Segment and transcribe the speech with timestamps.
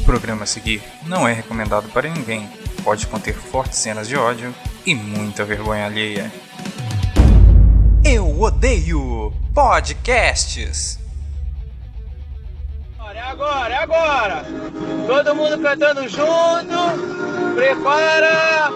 [0.00, 2.48] O programa a seguir não é recomendado para ninguém.
[2.82, 4.52] Pode conter fortes cenas de ódio
[4.86, 6.32] e muita vergonha alheia.
[8.02, 10.98] Eu odeio podcasts.
[13.12, 14.44] É agora, é agora!
[15.06, 17.54] Todo mundo cantando junto!
[17.54, 18.70] Prepara!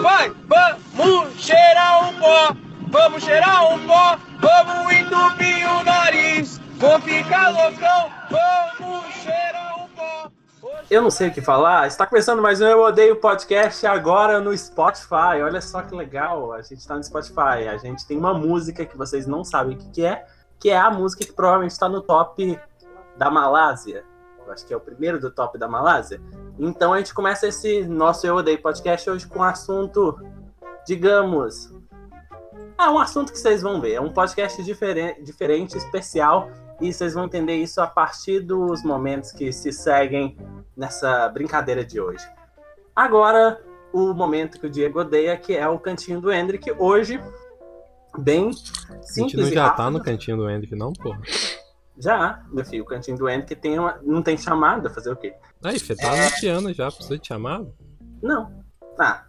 [0.00, 0.32] Vai!
[0.46, 2.56] Vamos cheirar um pó!
[2.88, 4.16] Vamos cheirar um pó!
[4.40, 6.60] Vamos entupir o nariz!
[6.76, 8.10] Vou ficar loucão!
[8.30, 9.73] Vamos cheirar!
[10.90, 11.86] Eu não sei o que falar.
[11.86, 15.40] Está começando mais um Eu Odeio Podcast agora no Spotify.
[15.42, 16.52] Olha só que legal.
[16.52, 17.68] A gente está no Spotify.
[17.70, 20.26] A gente tem uma música que vocês não sabem o que, que é,
[20.60, 22.60] que é a música que provavelmente está no top
[23.16, 24.04] da Malásia.
[24.46, 26.20] Eu acho que é o primeiro do top da Malásia.
[26.58, 30.20] Então a gente começa esse nosso Eu Odeio Podcast hoje com um assunto,
[30.86, 31.72] digamos.
[32.78, 33.94] É um assunto que vocês vão ver.
[33.94, 36.50] É um podcast diferente, diferente especial.
[36.80, 40.36] E vocês vão entender isso a partir dos momentos que se seguem
[40.76, 42.24] nessa brincadeira de hoje.
[42.94, 43.60] Agora,
[43.92, 46.70] o momento que o Diego odeia, que é o Cantinho do Hendrick.
[46.72, 47.20] Hoje,
[48.18, 51.20] bem A gente simples não já tá no cantinho do Hendrick, não, porra.
[51.96, 54.00] Já, meu filho, o Cantinho do Hendrick tem uma...
[54.02, 55.34] não tem chamada, fazer o quê?
[55.62, 57.72] Aí, você tá anunciando já, precisa de chamado?
[58.20, 58.64] Não.
[58.96, 59.26] Tá.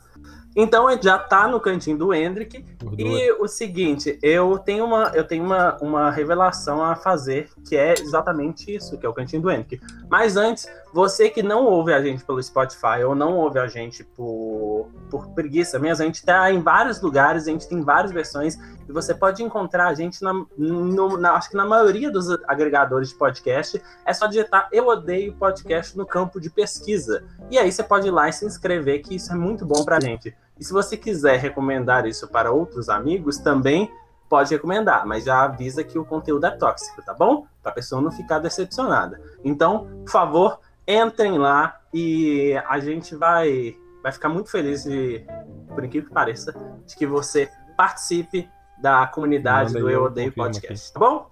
[0.55, 2.63] Então, gente já tá no Cantinho do Hendrick.
[2.79, 2.99] Por.
[2.99, 7.93] E o seguinte, eu tenho uma, eu tenho uma, uma revelação a fazer, que é
[7.93, 9.81] exatamente isso, que é o Cantinho do Henrique.
[10.09, 14.03] Mas antes, você que não ouve a gente pelo Spotify ou não ouve a gente
[14.03, 18.57] por, por preguiça mesmo, a gente tá em vários lugares, a gente tem várias versões,
[18.87, 23.09] e você pode encontrar a gente na, no- na- acho que na maioria dos agregadores
[23.09, 27.23] de podcast, é só digitar Eu Odeio Podcast no campo de pesquisa.
[27.51, 29.99] E aí você pode ir lá e se inscrever, que isso é muito bom pra
[29.99, 30.33] gente.
[30.59, 33.91] E se você quiser recomendar isso para outros amigos, também
[34.29, 37.45] pode recomendar, mas já avisa que o conteúdo é tóxico, tá bom?
[37.61, 39.21] Para a pessoa não ficar decepcionada.
[39.43, 45.25] Então, por favor, entrem lá e a gente vai, vai ficar muito feliz de,
[45.73, 46.53] por incrível que pareça,
[46.85, 48.49] de que você participe
[48.81, 51.29] da comunidade Manda do Eu Odeio Podcast, tá bom?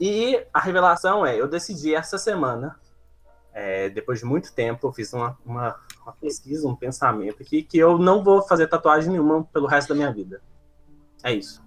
[0.00, 2.78] E a revelação é, eu decidi essa semana,
[3.52, 7.78] é, depois de muito tempo, eu fiz uma, uma, uma pesquisa, um pensamento aqui, que
[7.78, 10.40] eu não vou fazer tatuagem nenhuma pelo resto da minha vida.
[11.22, 11.62] É isso.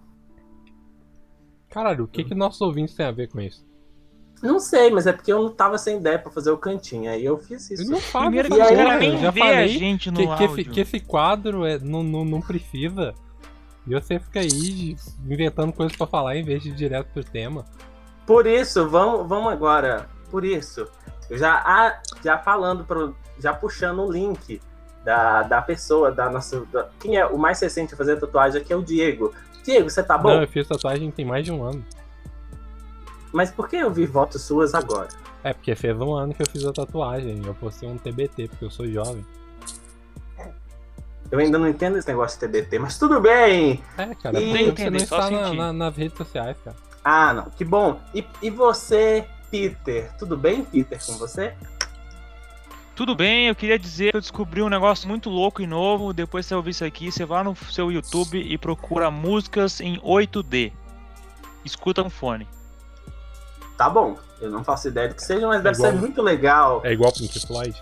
[1.70, 3.66] Caralho, o que que nossos ouvintes têm a ver com isso?
[4.42, 7.26] Não sei, mas é porque eu não tava sem ideia pra fazer o cantinho, aí
[7.26, 7.84] eu fiz isso.
[7.84, 10.34] Eu não falo, Primeiro que nem eu já vê a falei gente no que, que,
[10.44, 10.72] esse, áudio.
[10.72, 13.16] que esse quadro é, não, não, não precisa.
[13.88, 17.66] E você fica aí inventando coisas pra falar em vez de ir direto pro tema.
[18.28, 20.08] Por isso, vamos, vamos agora.
[20.30, 20.88] Por isso,
[21.30, 24.62] eu já, ah, já falando, pro, já puxando o link
[25.04, 26.66] da, da pessoa, da nossa.
[26.72, 29.34] da- quem é o mais recente a fazer tatuagem aqui é o Diego.
[29.64, 30.30] Diego, você tá bom?
[30.30, 31.84] Não, eu fiz tatuagem tem mais de um ano.
[33.34, 35.10] Mas por que eu vi fotos suas agora?
[35.44, 37.42] É, porque fez um ano que eu fiz a tatuagem.
[37.46, 39.24] Eu postei um TBT, porque eu sou jovem.
[41.30, 43.84] Eu ainda não entendo esse negócio de TBT, mas tudo bem!
[43.98, 46.78] É, cara, E- você Entender, não só está na, na- nas redes sociais, cara.
[47.04, 48.00] Ah, não, que bom.
[48.16, 50.10] E, e você, Peter?
[50.18, 51.54] Tudo bem, Peter, com você?
[52.98, 56.12] Tudo bem, eu queria dizer que eu descobri um negócio muito louco e novo.
[56.14, 60.00] Depois que você ouvir isso aqui, você vai no seu YouTube e procura músicas em
[60.02, 60.74] 8D.
[61.64, 62.48] Escuta no fone.
[63.78, 66.82] Tá bom, eu não faço ideia do que seja, mas deve igual- ser muito legal.
[66.84, 67.80] É igual Pink Floyd.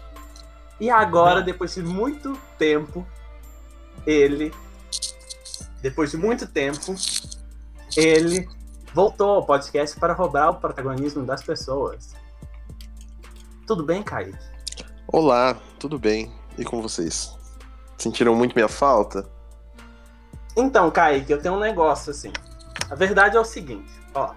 [0.81, 1.45] E agora, Não.
[1.45, 3.07] depois de muito tempo,
[4.05, 4.53] ele.
[5.81, 6.93] Depois de muito tempo,
[7.95, 8.49] ele
[8.93, 12.13] voltou ao podcast para roubar o protagonismo das pessoas.
[13.65, 14.37] Tudo bem, Kaique?
[15.07, 16.31] Olá, tudo bem?
[16.57, 17.35] E com vocês?
[17.97, 19.25] Sentiram muito minha falta?
[20.57, 22.31] Então, Kaique, eu tenho um negócio assim.
[22.89, 24.31] A verdade é o seguinte, ó.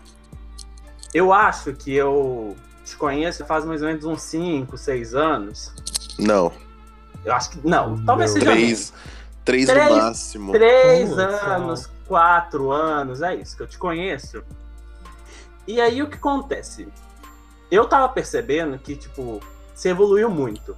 [1.14, 5.72] Eu acho que eu te conheço faz mais ou menos uns 5, 6 anos.
[6.18, 6.52] Não.
[7.24, 7.66] Eu acho que.
[7.66, 8.46] Não, talvez seja.
[8.46, 8.92] Três.
[9.44, 10.52] Três, Três- no máximo.
[10.52, 14.42] Três Putz, anos, quatro anos, é isso que eu te conheço.
[15.66, 16.88] E aí o que acontece?
[17.70, 19.40] Eu tava percebendo que, tipo,
[19.78, 20.76] você evoluiu muito.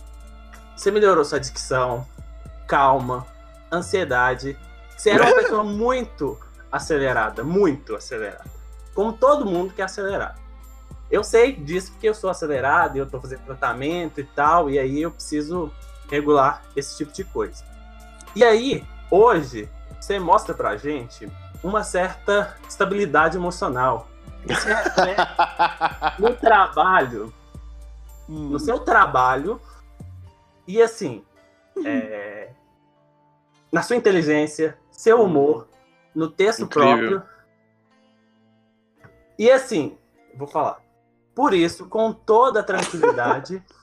[0.77, 2.07] Você melhorou sua dicção,
[2.69, 3.27] calma,
[3.73, 4.59] ansiedade.
[4.95, 6.39] Você era uma pessoa muito
[6.71, 8.45] acelerada, muito acelerada.
[8.95, 10.39] Como todo mundo que é acelerado.
[11.11, 14.79] Eu sei disso porque eu sou acelerado e eu tô fazendo tratamento e tal, e
[14.79, 15.73] aí eu preciso
[16.11, 17.65] regular esse tipo de coisa.
[18.37, 19.67] E aí, hoje,
[19.99, 21.27] você mostra pra gente
[21.65, 24.09] uma certa estabilidade emocional.
[24.47, 25.23] Isso reflete
[26.21, 27.33] no trabalho,
[28.31, 29.61] no seu trabalho,
[30.67, 31.25] e assim,
[31.85, 32.53] é,
[33.73, 35.69] na sua inteligência, seu humor,
[36.15, 37.21] no texto Incrível.
[37.21, 37.23] próprio.
[39.39, 39.99] E assim,
[40.35, 40.81] vou falar.
[41.35, 43.63] Por isso, com toda a tranquilidade,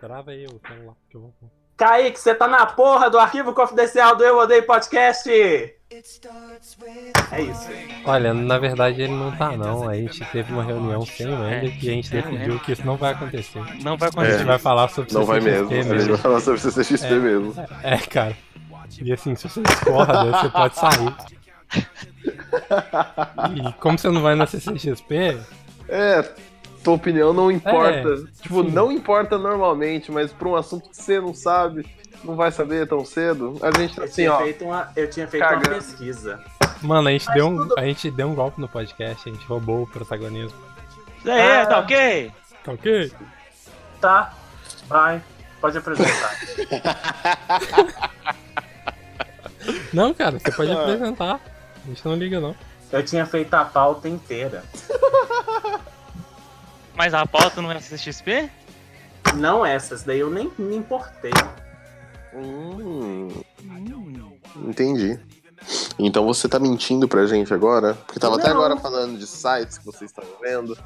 [0.00, 1.50] Trava aí o celular que eu vou.
[1.76, 5.30] Kaique, você tá na porra do arquivo confidencial do Eu Odeio Podcast!
[5.30, 5.74] É
[7.42, 7.68] isso.
[8.04, 9.88] Olha, na verdade ele não tá não.
[9.88, 12.96] A gente teve uma reunião sem o Ender e a gente decidiu que isso não
[12.96, 13.60] vai acontecer.
[13.84, 14.38] Não vai A acontecer.
[14.38, 15.92] gente vai falar sobre Não vai CCXP mesmo.
[15.92, 17.54] A gente vai falar sobre CCXP mesmo.
[17.82, 18.36] É, cara.
[19.00, 21.14] E assim, se você discorda, você pode sair.
[23.54, 25.38] E como você não vai na CCXP,
[25.88, 26.24] É,
[26.86, 27.98] tua opinião não importa.
[27.98, 28.70] É, tipo, sim.
[28.70, 31.84] não importa normalmente, mas pra um assunto que você não sabe,
[32.22, 34.38] não vai saber tão cedo, a gente tá Eu assim, tinha ó.
[34.38, 35.74] feito uma, eu tinha feito uma Cagando.
[35.74, 36.40] pesquisa.
[36.82, 39.32] mano, a gente, Mas deu um, tudo- a gente deu um golpe no podcast, a
[39.32, 40.56] gente roubou o protagonismo.
[41.18, 42.32] Isso aí, tá ok?
[42.62, 43.12] Tá ok?
[44.00, 44.32] Tá?
[44.86, 45.20] Vai.
[45.60, 46.30] Pode apresentar.
[49.92, 51.40] Não, cara, você pode apresentar.
[51.84, 52.54] A gente não liga, não.
[52.92, 54.62] Eu tinha feito a pauta inteira.
[56.96, 58.50] Mas a pauta não é CXP?
[59.34, 61.32] Não essas, daí eu nem me importei.
[62.34, 63.28] Hum,
[64.64, 65.18] entendi.
[65.98, 67.94] Então você tá mentindo pra gente agora?
[67.94, 68.56] Porque tava até Não.
[68.56, 70.76] agora falando de sites que vocês estavam vendo.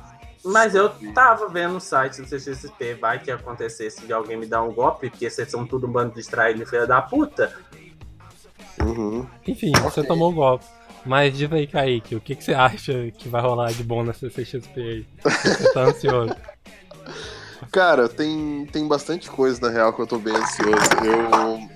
[0.45, 4.63] Mas eu tava vendo o site do CXP, vai que acontecesse de alguém me dar
[4.63, 7.55] um golpe, porque vocês são tudo um bando de distraído filha da puta.
[8.83, 9.27] Uhum.
[9.47, 10.65] Enfim, você tomou o golpe.
[11.05, 14.13] Mas diz aí, Kaique, o que, que você acha que vai rolar de bom na
[14.13, 15.07] CCXP aí?
[15.23, 16.37] Você tá ansioso.
[17.73, 20.75] Cara, tem, tem bastante coisa na real que eu tô bem ansioso.
[21.05, 21.69] Eu.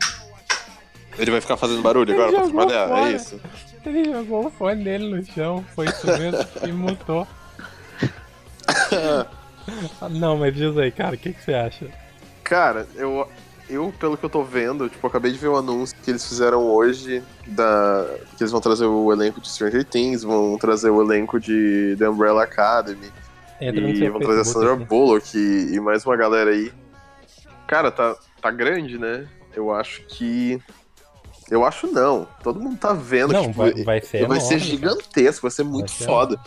[1.19, 3.41] Ele vai ficar fazendo barulho agora pra trabalhar, é isso.
[3.87, 7.27] Ele jogou o fone dele no chão, foi isso mesmo, e mutou.
[10.11, 11.87] Não, mas diz aí, cara, o que, que você acha?
[12.43, 13.29] Cara, eu,
[13.69, 16.63] eu, pelo que eu tô vendo, tipo, acabei de ver o anúncio que eles fizeram
[16.63, 18.07] hoje da.
[18.37, 22.09] Que eles vão trazer o elenco de Stranger Things, vão trazer o elenco de The
[22.09, 23.11] Umbrella Academy.
[23.61, 24.45] Entra e vão trazer a.
[24.45, 24.85] Sandra aqui.
[24.85, 26.73] Bullock e, e mais uma galera aí.
[27.67, 29.27] Cara, tá, tá grande, né?
[29.55, 30.61] Eu acho que.
[31.51, 32.27] Eu acho não.
[32.43, 35.51] Todo mundo tá vendo Não, que tipo, vai, vai ser vai ser enorme, gigantesco, vai
[35.51, 36.41] ser muito ser foda.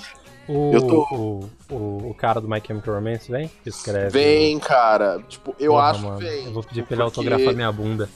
[0.47, 3.51] O, tô- o, o, o cara do My Chemical Romance vem?
[3.63, 4.09] Que escreve.
[4.11, 5.21] Vem, cara.
[5.27, 6.45] Tipo, eu Porra, acho mano, que vem.
[6.45, 8.09] Eu vou pedir pra ele porque autografar minha bunda.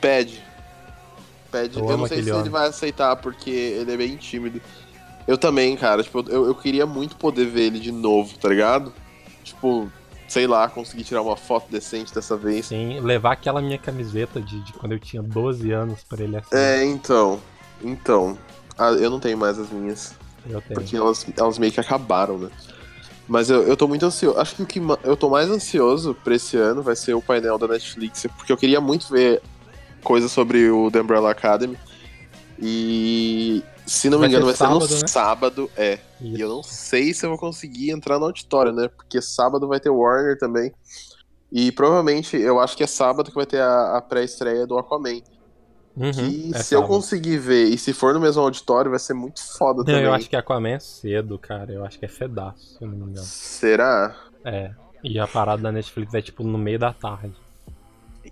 [0.00, 0.42] Pede.
[1.50, 1.78] Pede.
[1.78, 2.50] Eu Eu, não sei se aquele ele homem.
[2.50, 4.60] vai aceitar, porque ele é bem tímido.
[5.26, 6.02] Eu também, cara.
[6.02, 8.92] Tipo, eu, eu queria muito poder ver ele de novo, tá ligado?
[9.44, 9.90] Tipo,
[10.26, 12.66] sei lá, conseguir tirar uma foto decente dessa vez.
[12.66, 16.62] Sim, levar aquela minha camiseta de, de quando eu tinha 12 anos pra ele assinar.
[16.62, 17.38] É, então.
[17.82, 18.38] Então.
[18.78, 20.14] Ah, eu não tenho mais as minhas.
[20.48, 20.80] Eu tenho.
[20.80, 22.50] Porque elas, elas meio que acabaram, né?
[23.26, 24.38] Mas eu, eu tô muito ansioso.
[24.38, 27.58] Acho que o que eu tô mais ansioso pra esse ano vai ser o painel
[27.58, 29.42] da Netflix, porque eu queria muito ver
[30.02, 31.76] coisas sobre o The Umbrella Academy.
[32.60, 35.06] E se não me Vai engano, vai ser ser no sábado, né?
[35.06, 35.98] sábado, é.
[36.20, 36.42] E Isso.
[36.42, 38.88] eu não sei se eu vou conseguir entrar no auditório, né?
[38.88, 40.72] Porque sábado vai ter Warner também.
[41.50, 45.20] E provavelmente eu acho que é sábado que vai ter a, a pré-estreia do Aquaman.
[46.00, 49.14] Uhum, Que é se eu conseguir ver e se for no mesmo auditório, vai ser
[49.14, 50.02] muito foda Não, também.
[50.04, 51.72] eu acho que Aquaman é cedo, cara.
[51.72, 53.26] Eu acho que é cedaço, se eu não me engano.
[53.26, 54.14] Será?
[54.44, 54.70] É.
[55.02, 57.34] E a parada da Netflix é tipo no meio da tarde.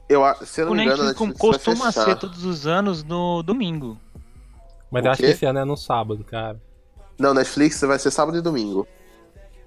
[0.08, 3.02] Eu, a- se eu O não me engano, a Netflix costuma ser todos os anos
[3.02, 3.98] no domingo.
[4.90, 5.26] Mas O eu acho quê?
[5.28, 6.60] que esse ano é no sábado, cara.
[7.18, 8.86] Não, Netflix vai ser sábado e domingo.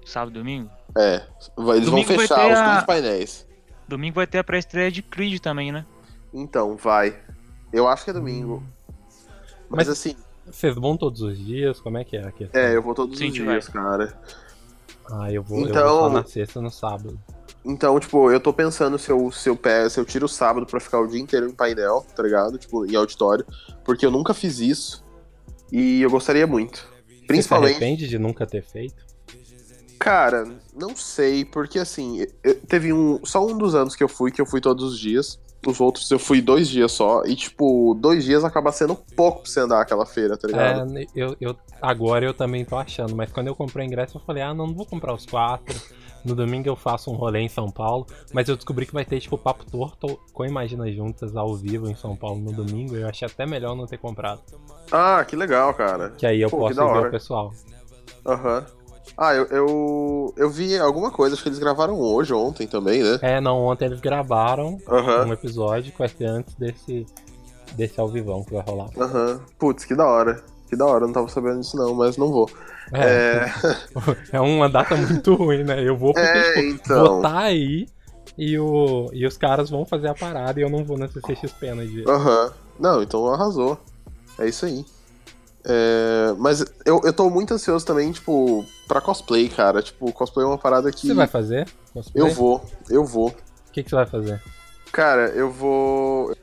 [0.06, 0.70] Sábado e domingo.
[0.96, 1.16] É.
[1.16, 3.46] Eles Domingo vão fechar os a- painéis.
[3.86, 5.84] Domingo vai ter a pré-estreia de Creed também, né?
[6.32, 7.18] Então, vai.
[7.72, 8.62] Eu acho que é domingo.
[9.68, 10.16] Mas, Mas- assim,
[10.50, 11.80] Vocês vão todos os dias?
[11.80, 12.48] Como é que é aqui?
[12.52, 13.46] é, eu vou todos Sim, os vai.
[13.54, 14.18] dias, cara.
[15.12, 17.18] Ah, eu vou, eu Então- vou só na sexta no sábado.
[17.64, 20.66] Então, tipo, eu tô pensando se eu, se eu, pego, se eu tiro o sábado
[20.66, 22.58] pra ficar o dia inteiro em painel, tá ligado?
[22.58, 23.44] Tipo, em auditório.
[23.84, 25.04] Porque eu nunca fiz isso.
[25.70, 26.78] E eu gostaria muito.
[26.78, 27.76] Você se Principalmente.
[27.76, 29.04] arrepende de nunca ter feito?
[29.98, 33.24] Cara, não sei, porque assim, eu- teve um.
[33.24, 35.38] Só um dos anos que eu fui, que eu fui todos os dias.
[35.66, 37.22] Os outros eu fui dois dias só.
[37.24, 40.98] E, tipo, dois dias acaba sendo pouco pra você andar aquela feira, tá ligado?
[40.98, 44.22] É, eu, eu, agora eu também tô achando, mas quando eu comprei o ingresso eu
[44.22, 45.78] falei, ah, não, não vou comprar os quatro.
[46.24, 49.20] No domingo eu faço um rolê em São Paulo, mas eu descobri que vai ter,
[49.20, 52.94] tipo, papo torto com Imagina Juntas ao vivo em São Paulo no domingo.
[52.94, 54.40] Eu achei até melhor não ter comprado.
[54.92, 56.10] Ah, que legal, cara.
[56.10, 57.52] Que aí eu Pô, posso ver o pessoal.
[58.26, 58.66] Aham.
[59.16, 63.18] Ah, eu, eu, eu vi alguma coisa, acho que eles gravaram hoje, ontem também, né?
[63.20, 67.06] É, não, ontem eles gravaram Aham, um episódio que vai ser antes desse,
[67.74, 68.88] desse ao vivão que vai rolar.
[68.98, 69.40] aham.
[69.58, 70.42] Putz, que da hora.
[70.68, 72.48] Que da hora, eu não tava sabendo disso não, mas não vou.
[72.92, 73.52] É, É,
[74.36, 75.86] é uma data muito ruim, né?
[75.86, 77.04] Eu vou porque, é tipo, então.
[77.04, 77.86] vou tá aí
[78.38, 81.74] e, o, e os caras vão fazer a parada e eu não vou na CCXP
[81.74, 82.04] no dia.
[82.08, 82.52] Aham.
[82.78, 83.78] Não, então arrasou.
[84.38, 84.84] É isso aí.
[85.64, 89.80] É, mas eu, eu tô muito ansioso também, tipo, pra cosplay, cara.
[89.80, 91.68] Tipo, cosplay é uma parada que Você vai fazer?
[91.92, 92.22] cosplay?
[92.24, 93.28] eu vou, eu vou.
[93.28, 94.42] O que, que você vai fazer?
[94.90, 96.34] Cara, eu vou.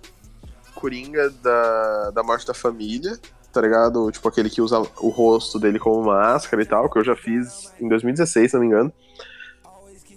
[0.74, 3.18] Coringa da, da morte da família,
[3.52, 4.10] tá ligado?
[4.12, 7.74] Tipo aquele que usa o rosto dele como máscara e tal, que eu já fiz
[7.82, 8.94] em 2016, se não me engano.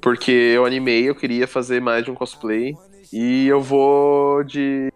[0.00, 2.76] Porque eu animei, eu queria fazer mais de um cosplay.
[3.12, 4.92] E eu vou de.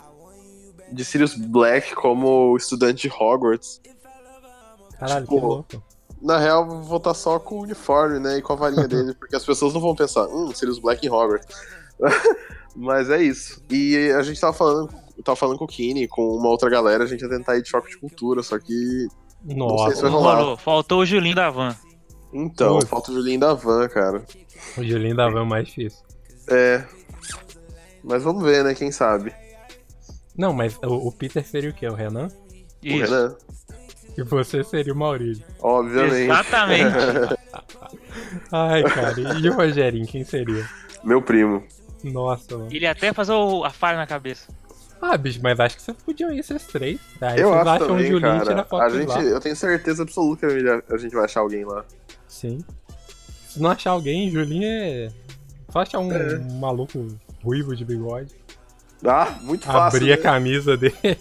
[0.92, 3.80] de Sirius Black como estudante de Hogwarts.
[4.98, 5.82] Caralho, Tipo, que louco.
[6.24, 8.38] Na real, vou estar só com o uniforme, né?
[8.38, 11.10] E com a varinha dele, porque as pessoas não vão pensar, hum, Sirius Black em
[11.10, 11.46] Hogwarts.
[12.74, 13.62] Mas é isso.
[13.70, 17.06] E a gente tava falando, tava falando com o Kine, com uma outra galera, a
[17.06, 18.66] gente ia tentar ir de choque de cultura, só que.
[18.66, 19.08] sei
[19.50, 20.36] se Nossa, vai Não rolar.
[20.38, 20.56] rolou.
[20.56, 21.76] Faltou o Julinho da van.
[22.32, 22.88] Então, Putz.
[22.88, 24.24] falta o Julinho da van, cara.
[24.76, 26.00] o Julinho da van é mais difícil.
[26.48, 26.84] É.
[28.02, 28.74] Mas vamos ver, né?
[28.74, 29.32] Quem sabe?
[30.36, 31.86] Não, mas o, o Peter seria o quê?
[31.86, 32.26] O Renan?
[32.26, 33.04] O Isso.
[33.04, 33.36] Renan?
[34.16, 35.42] E você seria o Maurílio.
[35.60, 36.24] Obviamente.
[36.30, 36.94] Exatamente.
[38.52, 40.68] Ai, cara, e o Rogerinho, quem seria?
[41.02, 41.62] Meu primo.
[42.02, 42.68] Nossa, mano.
[42.70, 44.52] Ele até fazer o- a falha na cabeça.
[45.00, 46.98] Ah, bicho, mas acho que vocês podiam ir esses três.
[47.20, 48.64] Aí eu vocês acho acham o também, Julinho e tira cara.
[48.64, 49.22] foto A gente, lá.
[49.22, 51.84] eu tenho certeza absoluta que a gente vai achar alguém lá.
[52.28, 52.64] Sim.
[53.48, 55.10] Se não achar alguém, Julinho é.
[55.70, 56.38] Só achar um É.
[56.58, 57.06] maluco
[57.42, 58.32] ruivo de bigode.
[59.06, 59.98] Ah, muito fácil.
[59.98, 60.22] abrir a né?
[60.22, 60.94] camisa dele.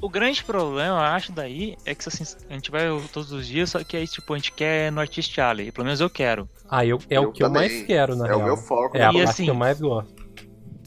[0.00, 2.82] O grande problema, eu acho, daí, é que assim, a gente vai
[3.12, 5.72] todos os dias, só que aí, tipo, a gente quer no Artist Alley.
[5.72, 6.46] Pelo menos eu quero.
[6.68, 7.68] Ah, eu, é Eu o que eu também.
[7.70, 8.40] mais quero, na É real.
[8.40, 8.96] o meu foco.
[8.96, 10.12] É a E parte assim- que eu mais gosto.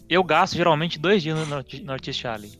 [0.08, 1.46] Eu gasto geralmente dois dias no,
[1.84, 2.52] no Artist Alley.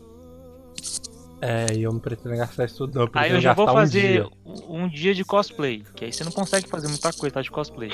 [1.40, 3.04] É, e eu não pretendo gastar isso tudo, não.
[3.06, 4.28] Eu Aí eu já vou gastar um fazer dia.
[4.44, 5.84] um, um dia de cosplay.
[5.96, 7.92] Que aí você não consegue fazer muita coisa tá, de cosplay.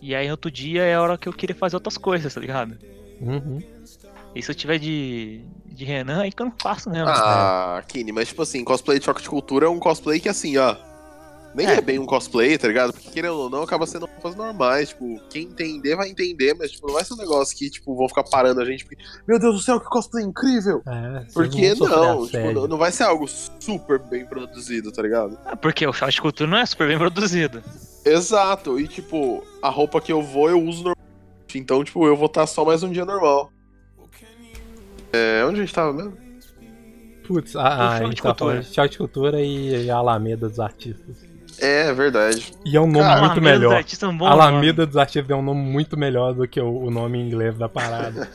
[0.00, 2.76] E aí, outro dia é a hora que eu queria fazer outras coisas, tá ligado?
[3.20, 3.60] Uhum.
[4.34, 7.08] E se eu tiver de, de Renan, aí que eu não faço mesmo.
[7.08, 10.56] Ah, Kine, mas tipo assim, cosplay de choque de cultura é um cosplay que assim,
[10.56, 10.74] ó.
[11.54, 11.74] Nem É.
[11.74, 12.92] é, bem um cosplay, tá ligado?
[12.92, 14.88] Porque querendo ou não, acaba sendo coisas normais.
[14.88, 18.08] Tipo, quem entender vai entender, mas tipo, não vai ser um negócio que, tipo, vão
[18.08, 20.82] ficar parando a gente porque, meu Deus do céu, que cosplay incrível!
[20.84, 25.38] É, Porque não, tipo, não, não vai ser algo super bem produzido, tá ligado?
[25.44, 27.62] Ah, Porque o shot de cultura não é super bem produzido.
[28.04, 31.04] Exato, e tipo, a roupa que eu vou, eu uso normalmente.
[31.54, 33.52] Então, tipo, eu vou estar só mais um dia normal.
[35.14, 36.16] É, onde a gente tava mesmo?
[37.26, 38.50] Putz, a, a, gente de tá cultura.
[38.50, 41.16] falando de choque de cultura e, e a Alameda dos Artistas.
[41.58, 42.52] É, verdade.
[42.66, 43.76] E é um nome Cara, muito Alameda dos melhor.
[43.76, 46.66] Artistas é um bom Alameda dos Artistas é um nome muito melhor do que o,
[46.86, 48.26] o nome em inglês da parada.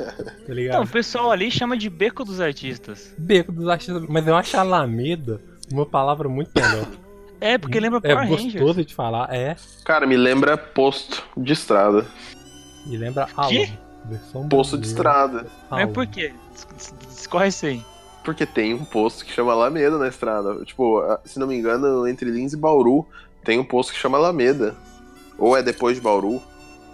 [0.50, 0.84] Tá Então, ligado?
[0.84, 3.14] o pessoal ali chama de Beco dos Artistas.
[3.18, 4.04] Beco dos Artistas.
[4.10, 5.40] Mas eu acho Alameda
[5.72, 6.88] uma palavra muito melhor.
[7.40, 8.54] É, porque lembra É Power Rangers.
[8.54, 9.56] gostoso de falar, é.
[9.86, 12.06] Cara, me lembra posto de estrada.
[12.88, 13.50] E lembra Alan.
[13.50, 13.70] Quê?
[14.10, 15.46] Versão Posto de estrada.
[15.70, 15.94] Mas Alan.
[15.94, 16.34] por quê?
[16.54, 17.84] Dis- dis- Discorre isso aí.
[18.24, 20.64] Porque tem um posto que chama Alameda na estrada.
[20.66, 23.06] Tipo, se não me engano, entre Lins e Bauru,
[23.44, 24.76] tem um posto que chama Alameda.
[25.38, 26.42] Ou é depois de Bauru.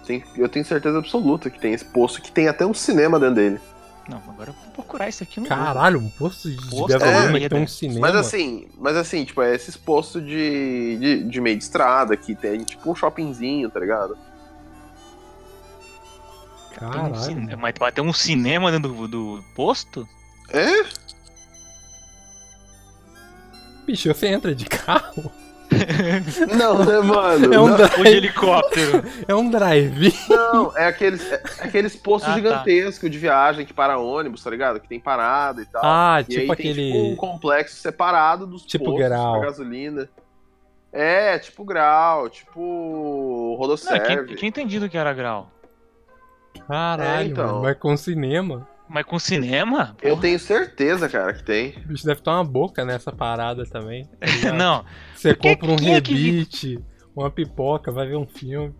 [0.06, 3.34] Tem- eu tenho certeza absoluta que tem esse posto, que tem até um cinema dentro
[3.34, 3.60] dele.
[4.08, 7.18] Não, agora eu vou procurar isso aqui no Caralho, um posto de Posto de gasolina
[7.22, 7.40] Alameda.
[7.40, 8.00] que tem um cinema.
[8.06, 12.36] Mas assim, mas assim, tipo, é esses postos de, de, de meio de estrada, que
[12.36, 14.16] tem tipo um shoppingzinho, tá ligado?
[16.78, 17.16] Tem um Caralho.
[17.16, 20.06] cine- Mas vai ter um cinema dentro do, do posto?
[20.50, 20.84] É?
[23.86, 25.30] Bicho, você entra de carro?
[26.56, 27.52] Não, né, mano?
[27.52, 29.04] É um, não, drive, Ou de helicóptero?
[29.26, 30.14] é um drive.
[30.28, 32.36] não, é aqueles, é aqueles postos Ah, tá.
[32.38, 34.78] gigantescos de viagem que para ônibus, tá ligado?
[34.80, 35.82] Que tem parada e tal.
[35.84, 36.74] Ah, E tipo aí aquele.
[36.74, 39.38] tem tipo um complexo separado dos Tipo postos grau.
[39.40, 40.08] pra gasolina.
[40.92, 44.06] É, tipo grau, tipo Não, eu rodoserve.
[44.06, 45.50] tinha, eu tinha entendido que era grau.
[46.66, 47.46] Caralho, É, então.
[47.46, 48.68] mano, mas com cinema.
[48.88, 49.96] Mas com cinema?
[50.00, 50.22] Eu Porra.
[50.22, 51.74] tenho certeza, cara, que tem.
[51.84, 54.04] O bicho deve ter uma boca nessa parada também.
[54.42, 54.52] tá?
[54.54, 54.84] Não,
[55.14, 56.78] Você Por que- compra um quem é que rebite,
[57.14, 58.72] uma pipoca, vai ver um filme.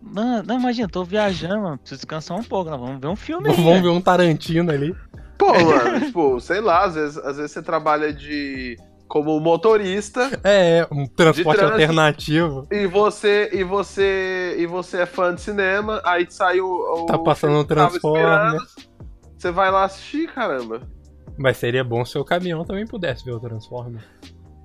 [0.00, 1.78] não, não, imagina, tô viajando, mano.
[1.78, 2.70] Preciso descansar um pouco.
[2.70, 3.54] Nós vamos ver um filme aí.
[3.56, 3.82] Vamos né?
[3.82, 4.94] ver um Tarantino ali.
[5.36, 8.76] Pô, mano, tipo, sei lá, às vezes, às vezes você trabalha de
[9.08, 11.72] como motorista É, um transporte trânsito.
[11.80, 12.66] alternativo.
[12.70, 17.58] e você e você e você é fã de cinema, aí sai o, Tá passando
[17.58, 18.60] um Transformer.
[19.36, 20.82] Você vai lá assistir, caramba.
[21.38, 24.02] Mas seria bom se o caminhão também pudesse ver o Transformer.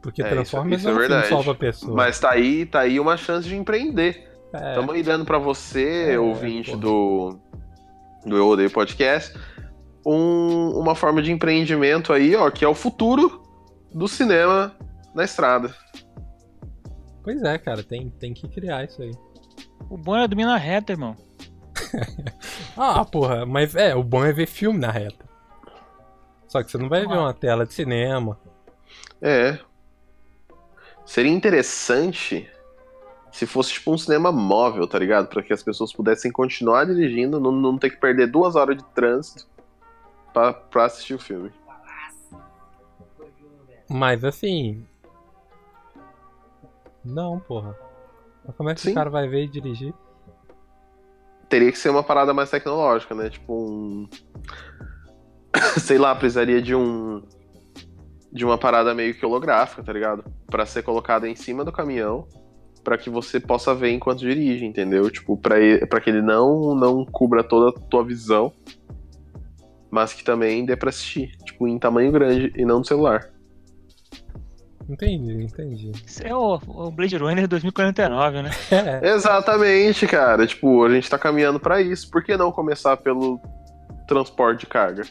[0.01, 1.95] Porque É, Transformers isso- isso não é é um salva pessoa.
[1.95, 4.27] Mas tá aí, tá aí uma chance de empreender.
[4.53, 7.37] É, Estamos aí dando pra você, É, ouvinte do,
[8.25, 9.33] do Eu Odeio Podcast,
[10.05, 13.42] um- uma forma de empreendimento aí, ó, que é o futuro
[13.93, 14.75] do cinema
[15.13, 15.73] na estrada.
[17.23, 19.11] Pois é, cara, tem, tem que criar isso aí.
[19.89, 21.15] O bom é dormir na reta, irmão.
[22.75, 25.25] Ah, porra, mas é, o bom é ver filme na reta.
[26.47, 28.39] Só que você não vai ver uma tela de cinema.
[29.21, 29.59] É.
[31.05, 32.49] Seria interessante
[33.31, 35.27] se fosse tipo um cinema móvel, tá ligado?
[35.27, 38.83] Pra que as pessoas pudessem continuar dirigindo, não, não ter que perder duas horas de
[38.85, 39.47] trânsito
[40.31, 41.51] pra, pra assistir o filme.
[43.89, 44.85] Mas assim.
[47.03, 47.75] Não, porra.
[48.45, 48.91] Mas como é que Sim.
[48.91, 49.93] o cara vai ver e dirigir?
[51.49, 53.29] Teria que ser uma parada mais tecnológica, né?
[53.29, 54.07] Tipo um.
[55.79, 57.21] Sei lá, precisaria de um.
[58.31, 60.23] De uma parada meio que holográfica, tá ligado?
[60.47, 62.27] Pra ser colocada em cima do caminhão,
[62.83, 65.09] pra que você possa ver enquanto dirige, entendeu?
[65.11, 68.51] Tipo, pra que ele não, não cubra toda a tua visão,
[69.91, 73.32] mas que também dê pra assistir, tipo, em tamanho grande e não no celular.
[74.89, 75.91] Entendi, entendi.
[76.05, 78.51] Isso é o, o Blade Runner 2049, né?
[79.01, 80.45] É, Exatamente, cara.
[80.45, 82.09] Tipo, a gente tá caminhando pra isso.
[82.09, 83.39] Por que não começar pelo
[84.07, 85.03] transporte de carga?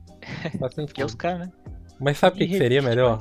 [0.58, 1.52] faz Que é os caras, né?
[2.00, 3.18] Mas sabe o que, que seria melhor?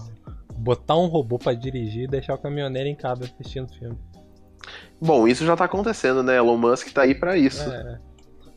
[0.58, 3.98] Botar um robô pra dirigir e deixar o caminhoneiro em casa assistindo o filme.
[5.00, 6.38] Bom, isso já tá acontecendo, né?
[6.38, 7.70] Elon Musk tá aí pra isso.
[7.70, 8.00] É.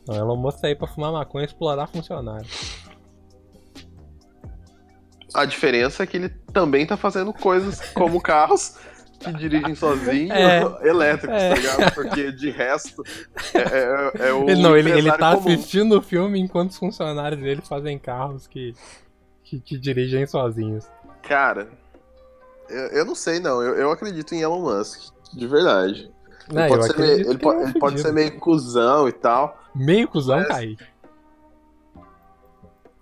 [0.07, 2.47] Não, Elon Musk tá aí pra fumar maconha e explorar funcionário.
[5.33, 8.75] A diferença é que ele também tá fazendo coisas como carros
[9.19, 10.61] que dirigem sozinho, É.
[10.87, 11.49] elétricos, É.
[11.49, 11.93] tá ligado?
[11.93, 13.03] Porque de resto
[13.53, 14.49] é, é- é o.
[14.49, 15.53] Ele, não, ele, ele tá comum.
[15.53, 18.73] assistindo o filme enquanto os funcionários dele fazem carros que,
[19.43, 20.85] que, que dirigem sozinhos.
[21.21, 21.67] Cara,
[22.69, 23.61] eu, eu não sei, não.
[23.61, 25.11] Eu, eu acredito em Elon Musk.
[25.33, 26.09] De verdade.
[26.49, 29.07] Ele Não, pode, eu ser, meio, ele pode, é um ele pode ser meio cuzão
[29.07, 29.59] e tal.
[29.75, 30.83] Meio cuzão, Mas- Kaique.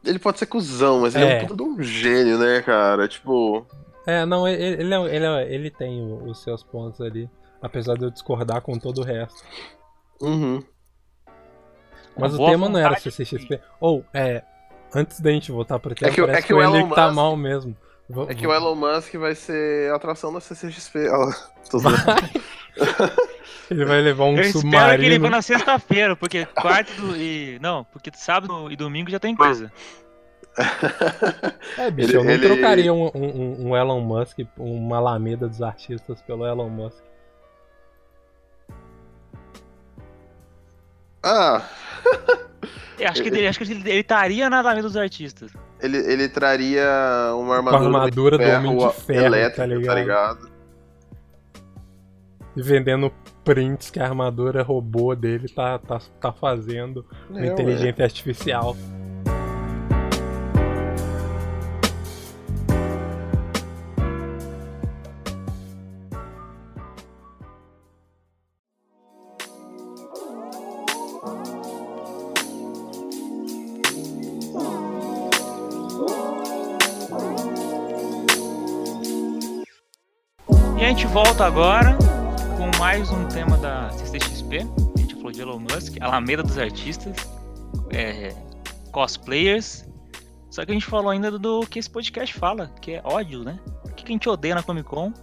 [0.08, 1.38] Ele pode ser cuzão, mas ele é É.
[1.38, 3.08] um puta de um gênio, né, cara?
[3.08, 3.66] Tipo.
[4.06, 7.30] É, não, ele, ele, é- ele, é- ele tem os seus pontos ali.
[7.62, 9.44] Apesar de eu discordar com todo o resto.
[10.22, 10.62] Uhum.
[12.18, 12.98] Mas Com o tema não era.
[13.00, 13.60] CCXP.
[13.80, 14.44] Ou, é.
[14.96, 17.06] Antes da gente voltar pro tema, que o- parece é que, que o Elon tá
[17.08, 17.76] Musk- mal mesmo.
[18.10, 21.10] Vou- É que o Elon Musk vai ser a atração da CCXP.
[21.10, 21.32] Ó,
[21.70, 21.98] tô zoando.
[23.70, 25.20] Ele vai levar um Eu espero que ele submarino.
[25.24, 27.60] vá na sexta-feira, porque quarta do- e.
[27.62, 29.72] Não, porque sábado e domingo já tem coisa.
[31.78, 35.62] É, bicho, Ele- eu não ele- trocaria um, um- um Elon Musk, uma Alameda dos
[35.62, 37.04] artistas pelo Elon Musk.
[41.24, 41.62] ah,
[42.98, 45.52] Eu acho que ele, acho que ele, ele estaria na Alameda dos Artistas.
[45.82, 46.88] ele, ele traria
[47.36, 49.86] uma Com a armadura, armadura do de Homem de Ferro, elétrica, tá ligado?
[49.88, 50.57] tá ligado?
[52.58, 53.12] E vendendo
[53.44, 58.76] prints que a armadura robô dele tá, tá, tá fazendo com É, inteligência artificial.
[80.76, 81.97] E a gente volta agora
[82.98, 84.66] mais um tema da CCXP.
[84.96, 87.16] A gente falou de Elon Musk, Alameda dos Artistas,
[87.92, 88.34] é,
[88.92, 89.86] cosplayers.
[90.50, 93.60] Só que a gente falou ainda do que esse podcast fala, que é ódio, né?
[93.86, 95.14] O que que a gente odeia na Comic Con?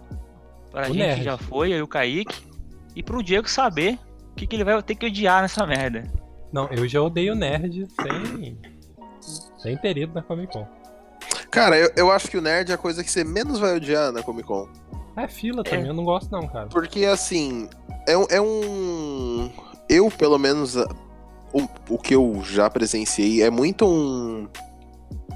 [0.71, 1.23] Pra O gente nerd.
[1.23, 2.47] já foi, eu e o Kaique.
[2.95, 3.99] E pro Diego saber
[4.31, 6.09] o que, que ele vai ter que odiar nessa merda.
[6.53, 8.57] Não, eu já odeio nerd sem,
[9.57, 10.65] sem ter ido na Comic Con.
[11.51, 14.13] Cara, eu, eu acho que o nerd é a coisa que você menos vai odiar
[14.13, 14.69] na Comic Con.
[15.17, 16.67] É fila também, eu não gosto não, cara.
[16.67, 17.69] Porque, assim,
[18.07, 19.49] é, um- é um.
[19.89, 24.47] Eu, pelo menos, o, o que eu já presenciei é muito um.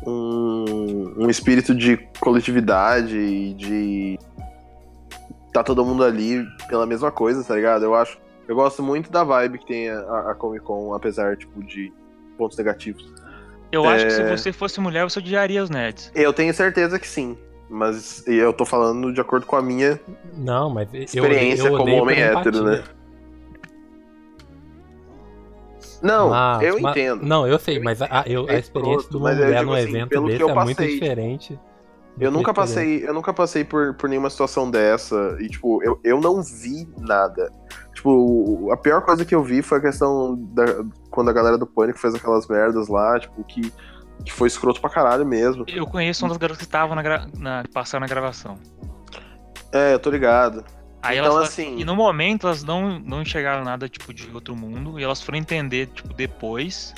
[0.05, 4.19] Um, um espírito de coletividade e de.
[5.53, 7.83] Tá todo mundo ali pela mesma coisa, tá ligado?
[7.83, 8.17] Eu acho.
[8.47, 11.91] Eu gosto muito da vibe que tem a, a Comic Con, apesar, tipo, de
[12.37, 13.13] pontos negativos.
[13.71, 14.37] Eu acho que se É.
[14.37, 16.11] você fosse mulher, você odiaria os nerds.
[16.15, 17.37] Eu tenho certeza que sim.
[17.69, 19.99] Mas eu tô falando de acordo com a minha
[20.35, 22.83] Não, mas eu- experiência eu como odeio homem hétero, né?
[26.01, 27.25] Não, eu mas- entendo.
[27.25, 29.89] Não, eu sei, mas a, eu- a É experiência mas eu mulher digo num assim,
[29.89, 31.59] evento desse eu é muito diferente.
[32.15, 35.99] do Eu nunca passei, eu nunca passei por, por nenhuma situação dessa e tipo, eu,
[36.03, 37.51] eu não vi nada.
[37.93, 40.63] Tipo, a pior coisa que eu vi foi a questão da
[41.11, 43.71] quando a galera do Pânico fez aquelas merdas lá, tipo, que,
[44.25, 45.63] que foi escroto pra caralho mesmo.
[45.67, 47.27] Eu conheço uma das garotas que estavam na, gra...
[47.37, 47.63] na...
[47.73, 48.57] passaram na gravação.
[49.71, 50.63] É, eu tô ligado.
[51.01, 54.55] Aí Então, elas, assim- E no momento elas não, não enxergaram nada tipo de outro
[54.55, 56.93] mundo e elas foram entender tipo depois.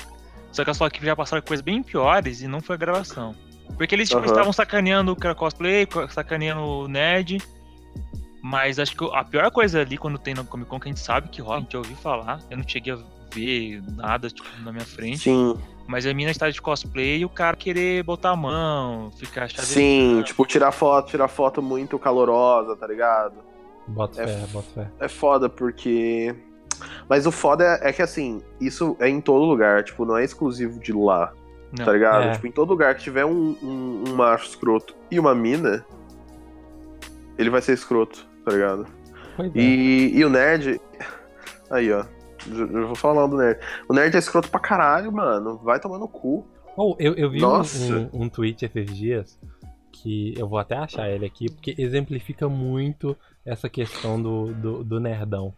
[0.51, 3.36] Só que elas falaram que já passaram coisas bem piores e não foi a gravação.
[3.77, 4.27] Porque eles tipo, Aham.
[4.31, 7.38] estavam sacaneando o cara cosplay, co- sacaneando o nerd.
[8.41, 10.99] Mas acho que a pior coisa ali quando tem no Comic Con que a gente
[10.99, 12.39] sabe que rola, a gente ouviu falar.
[12.49, 12.97] Eu não cheguei a
[13.34, 15.19] ver nada tipo, na minha frente.
[15.19, 15.55] Sim,
[15.91, 19.67] Mas a mina está de cosplay e o cara querer botar a mão, ficar chavecando.
[19.67, 23.36] sim, tipo, tirar foto, tirar foto muito calorosa, tá ligado?
[23.86, 24.91] Bota É fé, bota fé.
[25.01, 26.34] É foda porque.
[27.10, 30.23] Mas o foda é, é que assim, isso é em todo lugar, tipo, não é
[30.23, 31.34] exclusivo de lá,
[31.77, 31.84] Não.
[31.84, 32.23] tá ligado?
[32.23, 32.32] É.
[32.32, 35.86] Tipo, em todo lugar que tiver um, um, um macho escroto e uma mina,
[37.38, 38.88] ele vai ser escroto, tá ligado?
[39.36, 39.60] Pois é.
[39.60, 40.80] E, e o nerd.
[41.69, 42.06] Aí, ó.
[42.47, 43.60] Eu vou falar mal do nerd.
[43.88, 45.58] O nerd é escroto pra caralho, mano.
[45.63, 46.45] Vai tomar no cu.
[46.75, 49.39] Oh, eu, eu vi um, um, um tweet esses dias
[49.91, 54.99] que eu vou até achar ele aqui, porque exemplifica muito essa questão do, do, do
[54.99, 55.54] nerdão.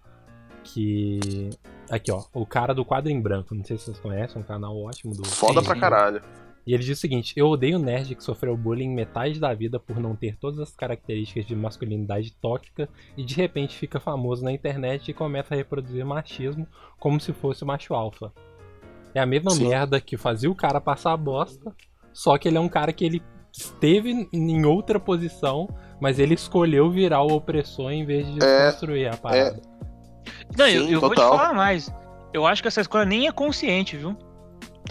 [0.64, 1.50] Que.
[1.90, 2.24] Aqui, ó.
[2.34, 3.54] O cara do quadro em branco.
[3.54, 5.26] Não sei se vocês conhecem, um canal ótimo do.
[5.26, 6.22] Foda Sim, pra caralho.
[6.66, 10.00] E ele diz o seguinte: Eu odeio nerd que sofreu bullying metade da vida por
[10.00, 15.10] não ter todas as características de masculinidade tóxica e de repente fica famoso na internet
[15.10, 16.68] e começa a reproduzir machismo
[17.00, 18.32] como se fosse macho alfa.
[19.14, 19.68] É a mesma Sim.
[19.68, 21.76] merda que fazia o cara passar a bosta,
[22.12, 23.22] só que ele é um cara que ele
[23.52, 25.70] esteve em outra posição,
[26.02, 29.62] mas ele escolheu virar o opressor em vez de É, construir a parada.
[30.58, 31.94] Não, eu, Sim, eu vou te falar mais.
[32.34, 34.18] Eu acho que essa escolha nem é consciente, viu?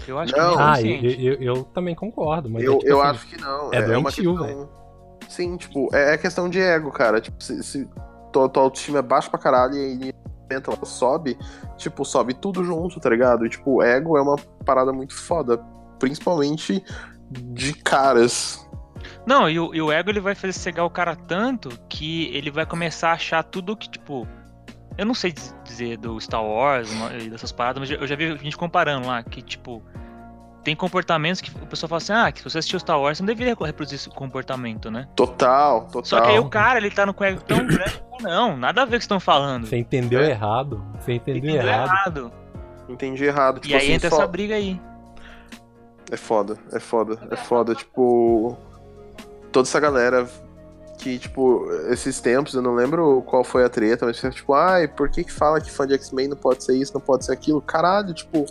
[0.07, 0.51] Eu acho Não.
[0.51, 3.09] que nem é Ah, eu, eu- eu também concordo, mas é eu tipo eu assim,
[3.11, 3.71] acho que não.
[3.73, 4.69] é É, uma doentio, questão.
[5.29, 7.21] Sim, tipo, é, é questão de ego, cara.
[7.21, 7.89] Tipo, se, se
[8.31, 10.13] tua, tua autoestima é baixa pra caralho e aí
[10.49, 11.37] ela sobe,
[11.77, 13.45] tipo, sobe tudo junto, tá ligado?
[13.45, 15.57] E, tipo, ego é uma parada muito foda.
[15.99, 16.83] Principalmente
[17.31, 18.67] de caras.
[19.25, 22.51] Não, e o, e o ego ele vai fazer cegar o cara tanto que ele
[22.51, 24.27] vai começar a achar tudo que, tipo.
[24.97, 26.89] Eu não sei diz- dizer do Star Wars
[27.21, 29.81] e dessas paradas, mas eu já vi gente comparando lá que, tipo.
[30.63, 33.23] Tem comportamentos que o pessoal fala assim: ah, que se você assistiu Star Wars, você
[33.23, 35.09] não deveria reproduzir esse comportamento, né?
[35.13, 36.05] Total, total.
[36.05, 38.83] Só que aí o cara, ele tá no com o ego tão grande, não, nada
[38.83, 39.67] a ver com o que estão falando.
[39.67, 40.29] Você entendeu É.
[40.29, 40.81] errado.
[40.99, 41.87] Você entendeu, Entendeu errado.
[41.89, 42.31] errado.
[42.87, 43.59] Entendi errado.
[43.59, 44.79] Tipo E aí assim, entra só- essa briga aí.
[46.09, 47.75] É foda, é foda, é foda.
[47.75, 48.55] Tipo,
[49.51, 50.29] toda essa galera
[51.03, 55.09] que, tipo, esses tempos, eu não lembro qual foi a treta, mas tipo, ai, por
[55.09, 57.61] que que fala que fã de X-Men não pode ser isso, não pode ser aquilo?
[57.61, 58.45] Caralho, tipo.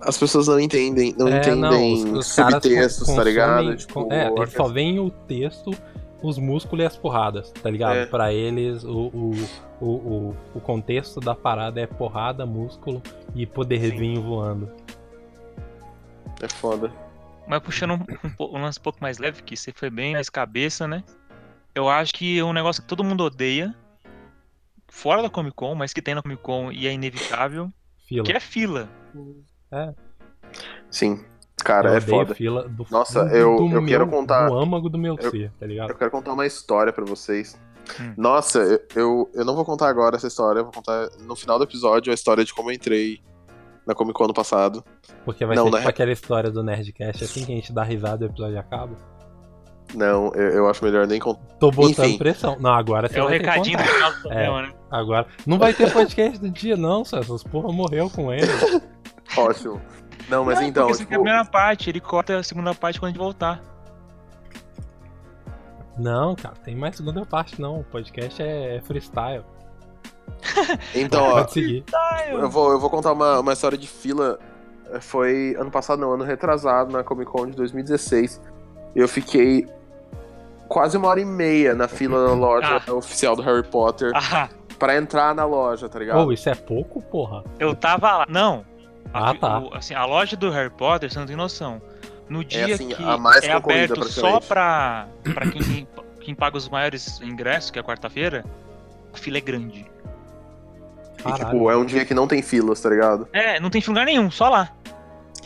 [0.00, 3.76] As pessoas não entendem, não É, entendem os- os caras subtextos, tá ligado?
[3.76, 5.70] Tipo, é, eles só veem o texto,
[6.22, 7.96] os músculos e as porradas, tá ligado?
[7.96, 8.06] É.
[8.06, 9.32] Pra eles, o, o,
[9.80, 13.02] o, o, o contexto da parada é porrada, músculo
[13.34, 14.70] e poderzinho voando.
[16.40, 16.92] É foda.
[17.48, 20.28] Mas puxando um, um um lance um pouco mais leve, que você foi bem mais
[20.28, 21.02] cabeça, né?
[21.74, 23.74] Eu acho que é um negócio que todo mundo odeia,
[24.88, 27.70] fora da Comic Con, mas que tem na Comic Con e é inevitável,
[28.06, 28.24] Fila.
[28.24, 28.88] que é fila.
[30.90, 31.24] Sim.
[31.64, 32.34] Cara, eu é foda.
[32.34, 35.30] fila do, Nossa, do- eu- do eu meu- quero contar- Do âmago do meu eu-
[35.30, 35.90] ser, tá ligado?
[35.90, 37.58] Eu quero contar uma história pra vocês.
[38.00, 38.14] Hum.
[38.16, 41.58] Nossa, eu, eu, eu não vou contar agora essa história, eu vou contar no final
[41.58, 43.20] do episódio a história de como eu entrei
[43.88, 44.84] na Comic Con ano passado.
[45.24, 47.82] Porque vai Não, ser na tipo aquela história do Nerdcast, assim que a gente dá
[47.82, 48.94] risada e o episódio acaba.
[49.94, 51.40] Não, eu, eu acho melhor nem contar.
[51.58, 52.18] Tô botando Enfim.
[52.18, 52.58] pressão.
[52.60, 53.94] Não, agora você É o vai ter que recadinho do contar.
[53.94, 54.72] final do programa, né?
[54.90, 55.26] Agora.
[55.46, 57.32] Não vai ter podcast do dia, não, César.
[57.32, 58.46] Os porra morreu com ele.
[59.36, 59.80] Ótimo.
[60.28, 62.42] Não, mas Não, então, porque isso aqui é a tipo, primeira parte, ele corta a
[62.42, 63.62] segunda parte quando a gente voltar.
[65.98, 67.80] Não, cara, tem mais segunda parte, não.
[67.80, 69.42] O podcast é freestyle.
[70.94, 71.46] Então, ó,
[72.30, 74.38] eu vou, eu vou contar uma, uma história de fila.
[74.92, 78.40] É, Foi ano passado, não, ano retrasado, na Comic Con de 2016.
[78.94, 79.66] Eu fiquei
[80.68, 84.96] quase uma hora e meia na fila da loja oficial do Harry Potter Ah, pra
[84.96, 86.26] entrar na loja, tá ligado?
[86.26, 87.44] Ô, isso é pouco, porra?
[87.58, 88.26] eu tava lá.
[88.28, 88.64] Não.
[89.12, 89.58] Ah, tá.
[89.60, 91.80] o- assim, a loja do Harry Potter, você não tem noção.
[92.28, 95.88] No dia assim, que a mais é aberto só pra, pra quem,
[96.20, 98.44] quem paga os maiores ingressos, que é quarta-feira,
[99.14, 99.86] a fila é grande.
[101.26, 103.28] E, tipo, é um dia que não tem filas, tá ligado?
[103.32, 104.70] É, não tem lugar nenhum, só lá.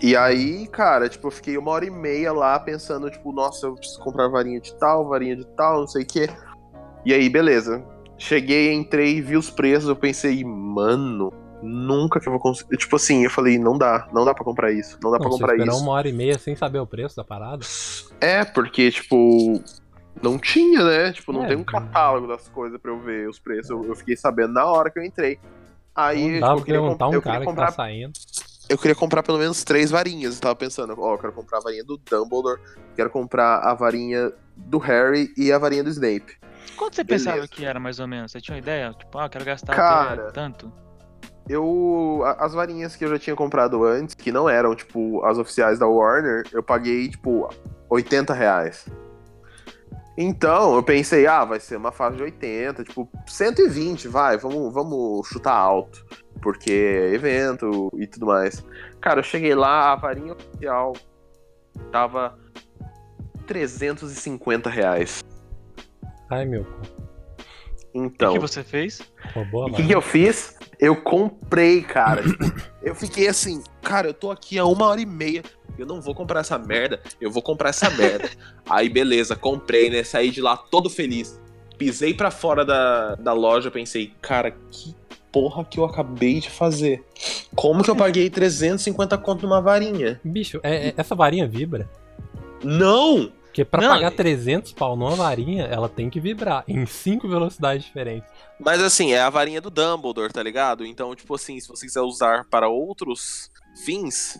[0.02, 3.74] E aí, cara, tipo, eu fiquei uma hora e meia lá pensando, tipo, nossa, eu
[3.74, 6.28] preciso comprar varinha de tal, varinha de tal, não sei o quê.
[7.04, 7.84] E aí, beleza.
[8.18, 11.32] Cheguei, entrei, vi os preços, eu pensei, mano,
[11.62, 12.76] nunca que eu vou conseguir.
[12.76, 15.32] Tipo assim, eu falei, não dá, não dá pra comprar isso, não dá pra Não,
[15.36, 15.78] você comprar isso.
[15.78, 17.64] uma hora e meia sem saber o preço da parada?
[18.20, 19.60] É, porque, tipo,
[20.20, 21.12] não tinha, né?
[21.12, 23.70] Tipo, não É, tem um catálogo das coisas pra eu ver os preços.
[23.70, 25.38] Eu, eu fiquei sabendo na hora que eu entrei.
[25.94, 28.12] Aí, Não tipo, dá eu queria, perguntar comp- um eu cara que comprar tá saindo.
[28.68, 30.34] eu queria comprar pelo menos três varinhas.
[30.36, 32.60] Eu tava pensando, ó, eu quero comprar a varinha do Dumbledore,
[32.96, 36.38] quero comprar a varinha do Harry e a varinha do Snape.
[36.76, 37.30] Quanto você Beleza.
[37.30, 38.32] pensava que era, mais ou menos?
[38.32, 38.92] Você tinha uma ideia?
[38.98, 40.30] Tipo, ah, eu quero gastar Cara.
[40.32, 40.72] tanto.
[41.48, 42.22] Eu.
[42.38, 45.86] As varinhas que eu já tinha comprado antes, que não eram, tipo, as oficiais da
[45.86, 47.48] Warner, eu paguei, tipo,
[47.90, 48.86] 80 reais.
[50.16, 55.26] Então, eu pensei, ah, vai ser uma faixa de 80, tipo, 120, vai, vamos, vamos
[55.28, 56.04] chutar alto.
[56.42, 58.64] Porque é evento e tudo mais.
[59.00, 60.92] Cara, eu cheguei lá, a varinha oficial
[61.90, 62.38] tava
[63.46, 65.22] 350 reais.
[66.30, 66.70] Ai, meu cu.
[67.94, 69.00] O Então, que você fez?
[69.36, 70.56] O que, que eu fiz?
[70.78, 72.22] Eu comprei, cara.
[72.22, 72.44] Tipo,
[72.82, 75.42] eu fiquei assim, cara, eu tô aqui há uma hora e meia.
[75.78, 78.30] Eu não vou comprar essa merda, eu vou comprar essa merda.
[78.68, 80.02] Aí, beleza, comprei, né?
[80.04, 81.40] Saí de lá todo feliz.
[81.78, 84.94] Pisei pra fora da, da loja, pensei, cara, que
[85.32, 87.02] porra que eu acabei de fazer?
[87.54, 90.20] Como que eu paguei 350 conto numa varinha?
[90.22, 91.88] Bicho, é- é- essa varinha vibra.
[92.62, 93.32] Não!
[93.46, 97.28] Porque pra Não, pagar e- 300 pau numa varinha, ela tem que vibrar em cinco
[97.28, 98.30] velocidades diferentes.
[98.58, 100.86] Mas assim, é a varinha do Dumbledore, tá ligado?
[100.86, 103.50] Então, tipo assim, se você quiser usar para outros
[103.84, 104.38] fins,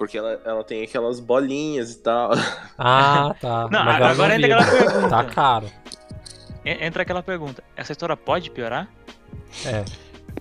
[0.00, 2.30] porque ela, ela tem aquelas bolinhas e tal.
[2.78, 3.68] Ah, tá.
[3.70, 4.86] Não, Mas agora entra aquela vibra.
[4.90, 5.08] pergunta.
[5.10, 5.66] Tá caro.
[6.64, 7.62] En- Entra aquela pergunta.
[7.76, 8.88] Essa história pode piorar?
[9.66, 9.84] É.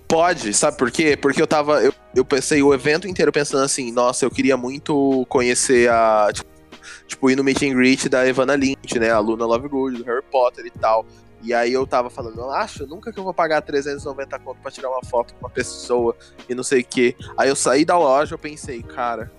[0.08, 1.18] Pode, sabe por quê?
[1.18, 1.84] Porque eu tava.
[1.84, 6.30] Eu, eu pensei o evento inteiro pensando assim, nossa, eu queria muito conhecer a.
[6.34, 6.50] Tipo,
[7.06, 9.12] tipo, ir no meet and greet da Evana Lynch, né?
[9.12, 11.06] A Luna Lovegood, do Harry Potter e tal.
[11.42, 14.70] E aí eu tava falando, eu acho nunca que eu vou pagar 390 conto pra
[14.72, 16.16] tirar uma foto com uma pessoa
[16.50, 17.16] e não sei o quê.
[17.38, 19.32] Aí eu saí da loja, eu pensei, cara,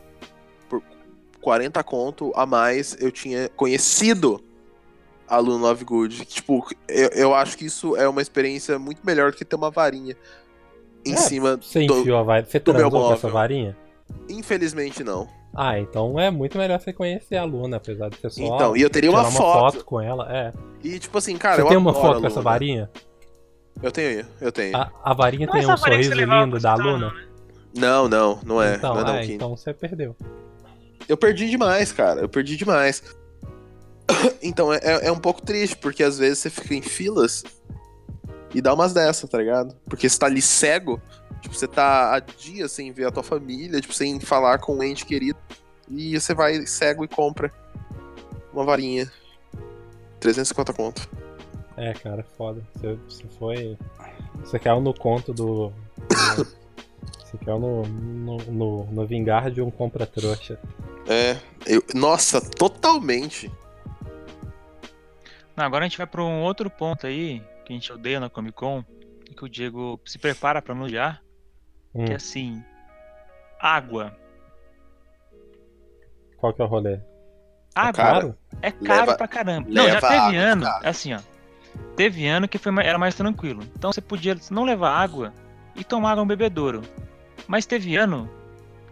[1.41, 4.43] 40 conto a mais eu tinha conhecido
[5.27, 6.25] a Luna Lovegood.
[6.27, 9.71] Tipo, eu, eu acho que isso é uma experiência muito melhor do que ter uma
[9.71, 10.17] varinha
[11.05, 12.01] em É, cima Você do...
[12.01, 12.51] enfiou a varinha.
[12.51, 13.77] Você do meu essa varinha?
[14.29, 15.29] Infelizmente não.
[15.55, 18.43] Ah, então é muito melhor você conhecer a Luna, apesar de ser só.
[18.43, 19.85] Então, e eu teria tirar uma foto.
[19.85, 20.29] com ela.
[20.31, 20.53] É.
[20.83, 22.89] E tipo assim, cara, você eu tem uma foto com essa varinha?
[23.83, 24.77] Eu tenho, eu tenho.
[24.77, 27.13] A, a varinha Não tem um sorriso lindo da Luna?
[27.75, 28.09] não, né?
[28.09, 28.77] Não, não, não é.
[28.77, 30.15] então, não é não, é, então você perdeu.
[31.09, 32.21] Eu perdi demais, cara.
[32.21, 33.03] Eu perdi demais.
[34.43, 37.45] Então é, é é um pouco triste, porque às vezes você fica em filas
[38.55, 39.77] e dá umas dessa, tá ligado?
[39.89, 41.01] Porque você tá ali cego,
[41.41, 44.83] tipo, você tá há dias sem ver a tua família, tipo, sem falar com um
[44.83, 45.39] ente querido,
[45.89, 47.53] e você vai cego e compra
[48.53, 49.11] uma varinha.
[50.19, 51.09] 350 conto.
[51.77, 52.61] É, cara, foda.
[52.75, 53.79] Você, você foi.
[54.45, 55.73] Você caiu no conto do.
[56.37, 56.47] do-
[57.25, 60.59] Você caiu no, no, no, no vingar de um compra-trouxa.
[61.11, 63.51] É, eu, nossa, totalmente.
[65.57, 68.31] Não, agora a gente vai pra um outro ponto aí, que a gente odeia na
[68.31, 68.85] Comic Con,
[69.29, 71.21] e que o Diego se prepara pra elogiar,
[71.93, 72.63] Hum, que é assim,
[73.61, 74.17] água.
[76.37, 77.01] Qual que é o rolê?
[77.75, 78.39] Água Cara, Claro?
[78.63, 79.69] é caro leva- pra caramba.
[79.69, 80.89] Não, já teve ano, cara.
[80.89, 81.21] assim, ó.
[81.97, 83.63] Teve ano que foi, era mais tranquilo.
[83.77, 85.33] Então você podia não levar água
[85.77, 86.83] e tomar água no bebedouro.
[87.47, 88.29] Mas teve ano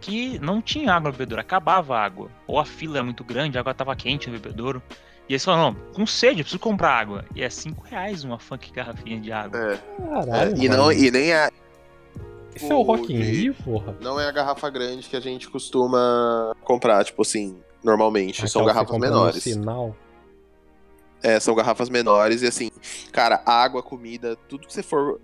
[0.00, 2.30] que não tinha água no bebedouro, acabava a água.
[2.46, 4.82] Ou a fila era muito grande, a água tava quente no bebedouro.
[5.28, 7.24] E eles falaram, não, com sede, eu preciso comprar água.
[7.34, 9.58] E é 5 reais uma funk garrafinha de água.
[9.58, 9.76] É,
[10.08, 10.56] Caralho.
[10.56, 11.50] é, e, não, e nem é,
[12.54, 13.94] Isso é o Rock in Rio, porra?
[14.00, 18.48] não é a garrafa grande que a gente costuma comprar, tipo assim, normalmente.
[18.48, 19.42] São Aquela que você garrafas menores.
[19.42, 19.96] Sinal.
[21.22, 22.70] É, são garrafas menores e assim,
[23.12, 25.20] cara, água, comida, tudo que você for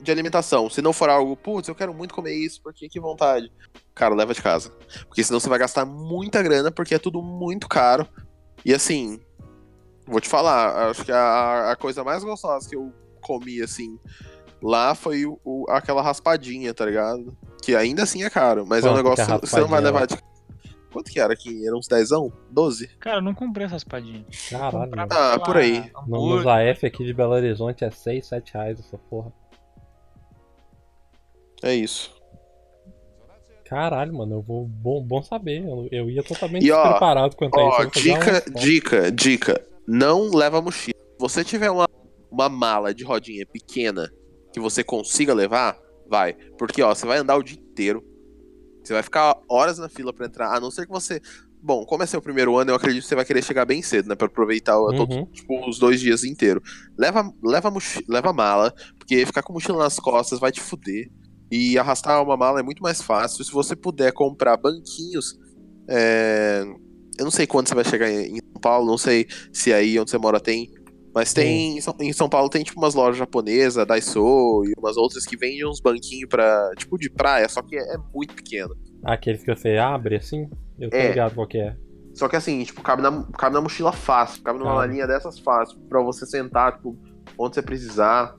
[0.00, 0.68] de alimentação.
[0.70, 3.50] Se não for algo, putz, eu quero muito comer isso, porque que vontade.
[3.94, 4.70] Cara, leva de casa.
[5.06, 8.06] Porque senão você vai gastar muita grana, porque é tudo muito caro.
[8.64, 9.20] E assim,
[10.06, 13.98] vou te falar, acho que a, a coisa mais gostosa que eu comi, assim,
[14.62, 17.36] lá foi o, o- aquela raspadinha, tá ligado?
[17.62, 20.06] Que ainda assim é caro, mas é um é negócio que você não vai levar
[20.06, 20.16] de.
[20.90, 21.66] Quanto que era aqui?
[21.66, 22.08] Era uns 10?
[22.50, 22.88] 12?
[22.98, 24.24] Cara, eu não comprei essas padinhas.
[24.48, 24.90] Caralho.
[25.10, 25.92] Ah, lá, por aí.
[26.06, 29.30] No, nos AF aqui de Belo Horizonte é 6, 7 reais essa porra.
[31.62, 32.16] É isso.
[33.64, 34.66] Caralho, mano, eu vou.
[34.66, 35.62] Bom, bom saber.
[35.62, 37.70] Eu, eu ia totalmente E, ó, despreparado quanto a isso.
[37.70, 39.66] Ó, vou fazer dica, uma dica, dica.
[39.86, 40.94] Não leva mochila.
[40.98, 41.86] Se você tiver uma,
[42.30, 44.10] uma mala de rodinha pequena
[44.52, 46.32] que você consiga levar, vai.
[46.58, 48.02] Porque, ó, você vai andar o dia inteiro.
[48.82, 50.54] Você vai ficar horas na fila pra entrar.
[50.56, 51.20] A não ser que você.
[51.60, 54.08] Bom, como é seu primeiro ano, eu acredito que você vai querer chegar bem cedo,
[54.08, 54.14] né?
[54.14, 55.26] Pra aproveitar o- todos, Uhum.
[55.26, 56.62] tipo, os dois dias inteiros.
[56.96, 61.10] Leva, leva, mochi- leva mala, porque ficar com mochila nas costas vai te fuder.
[61.50, 63.42] E arrastar uma mala é muito mais fácil.
[63.44, 65.38] Se você puder comprar banquinhos.
[65.88, 66.62] é,
[67.18, 70.10] Eu não sei quando você vai chegar em São Paulo, não sei se aí onde
[70.10, 70.70] você mora tem.
[71.14, 71.78] Mas tem.
[71.78, 75.36] Em São, em São Paulo tem tipo umas lojas japonesas, Daiso e umas outras que
[75.36, 76.70] vendem uns banquinhos pra.
[76.76, 78.74] Tipo de praia, só que é, muito pequeno.
[79.04, 80.48] Aqueles que você abre assim?
[80.78, 81.08] Eu tô É.
[81.08, 81.74] ligado qual que é.
[82.14, 84.88] Só que assim, tipo, cabe na, cabe na mochila fácil, cabe numa Cabe.
[84.88, 86.96] malinha dessas fácil, pra você sentar, tipo,
[87.38, 88.34] onde você precisar.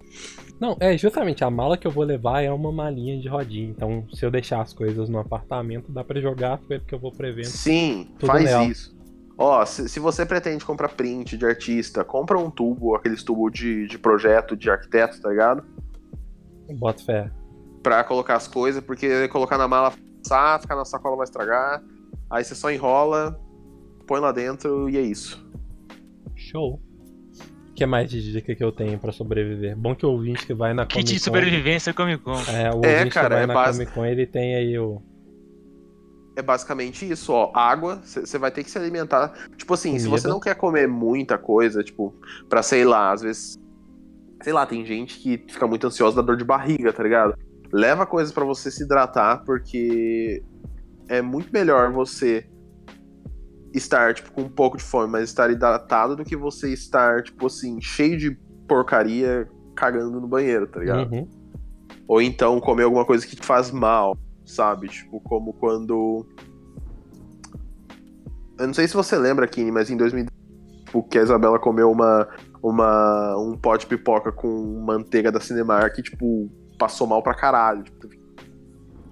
[0.59, 3.69] Não, é justamente a mala que eu vou levar é uma malinha de rodinha.
[3.69, 6.99] Então, se eu deixar as coisas no apartamento, dá pra jogar as coisas que eu
[6.99, 7.45] vou prevendo.
[7.45, 8.65] Sim, faz nela.
[8.65, 8.97] isso.
[9.37, 13.87] Ó, se, se você pretende comprar print de artista, compra um tubo, aqueles tubos de,
[13.87, 15.63] de projeto de arquiteto, tá ligado?
[16.71, 17.31] Bota fé.
[17.81, 21.81] Pra colocar as coisas, porque colocar na mala passar, ficar na sacola vai estragar.
[22.29, 23.39] Aí você só enrola,
[24.05, 25.41] põe lá dentro e é isso.
[26.35, 26.81] Show.
[27.79, 29.75] Que mais de dica que eu tenho pra sobreviver?
[29.75, 31.23] Bom que o ouvinte que vai na Kit de Comic Con...
[31.25, 32.33] sobrevivência Comic Con.
[32.51, 34.77] É, o É, ouvinte cara, que vai é na base- Comic Con, ele tem aí
[34.77, 35.01] o...
[36.35, 37.51] É basicamente isso, ó.
[37.53, 39.33] Água, você vai ter que se alimentar.
[39.57, 40.21] Tipo assim, se Comida.
[40.21, 42.15] você não quer comer muita coisa, tipo,
[42.47, 43.57] pra sei lá, às vezes.
[44.41, 47.35] Sei lá, tem gente que fica muito ansiosa da dor de barriga, tá ligado?
[47.73, 50.41] Leva coisas pra você se hidratar, porque
[51.09, 52.47] é muito melhor você
[53.73, 57.47] estar, tipo, com um pouco de fome, mas estar hidratado do que você estar, tipo
[57.47, 58.31] assim, cheio de
[58.67, 61.11] porcaria cagando no banheiro, tá ligado?
[61.11, 61.27] Uhum.
[62.07, 64.87] Ou então comer alguma coisa que te faz mal, sabe?
[64.87, 66.25] Tipo, como quando.
[68.57, 70.25] Eu não sei se você lembra, Kini, mas em 2000,
[70.85, 72.27] tipo, que a Isabela comeu uma,
[72.61, 77.83] uma, um pote de pipoca com manteiga da Cinemark e, tipo, passou mal pra caralho.
[77.83, 78.09] Tipo,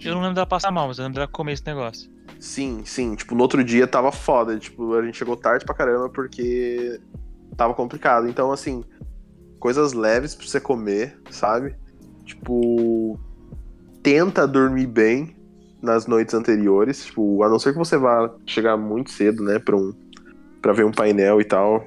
[0.03, 2.16] Eu não lembro dela passar mal, mas eu lembro dela comer esse negócio.
[2.39, 3.15] Sim, sim.
[3.15, 4.57] Tipo, no outro dia tava foda.
[4.57, 6.99] Tipo, a gente chegou tarde pra caramba porque
[7.55, 8.27] tava complicado.
[8.27, 8.83] Então, assim,
[9.59, 11.75] coisas leves pra você comer, sabe?
[12.25, 13.19] Tipo,
[14.03, 15.35] tenta dormir bem
[15.81, 19.75] nas noites anteriores, tipo, a não ser que você vá chegar muito cedo, né, pra,
[19.75, 19.93] um,
[20.61, 21.85] pra ver um painel e tal.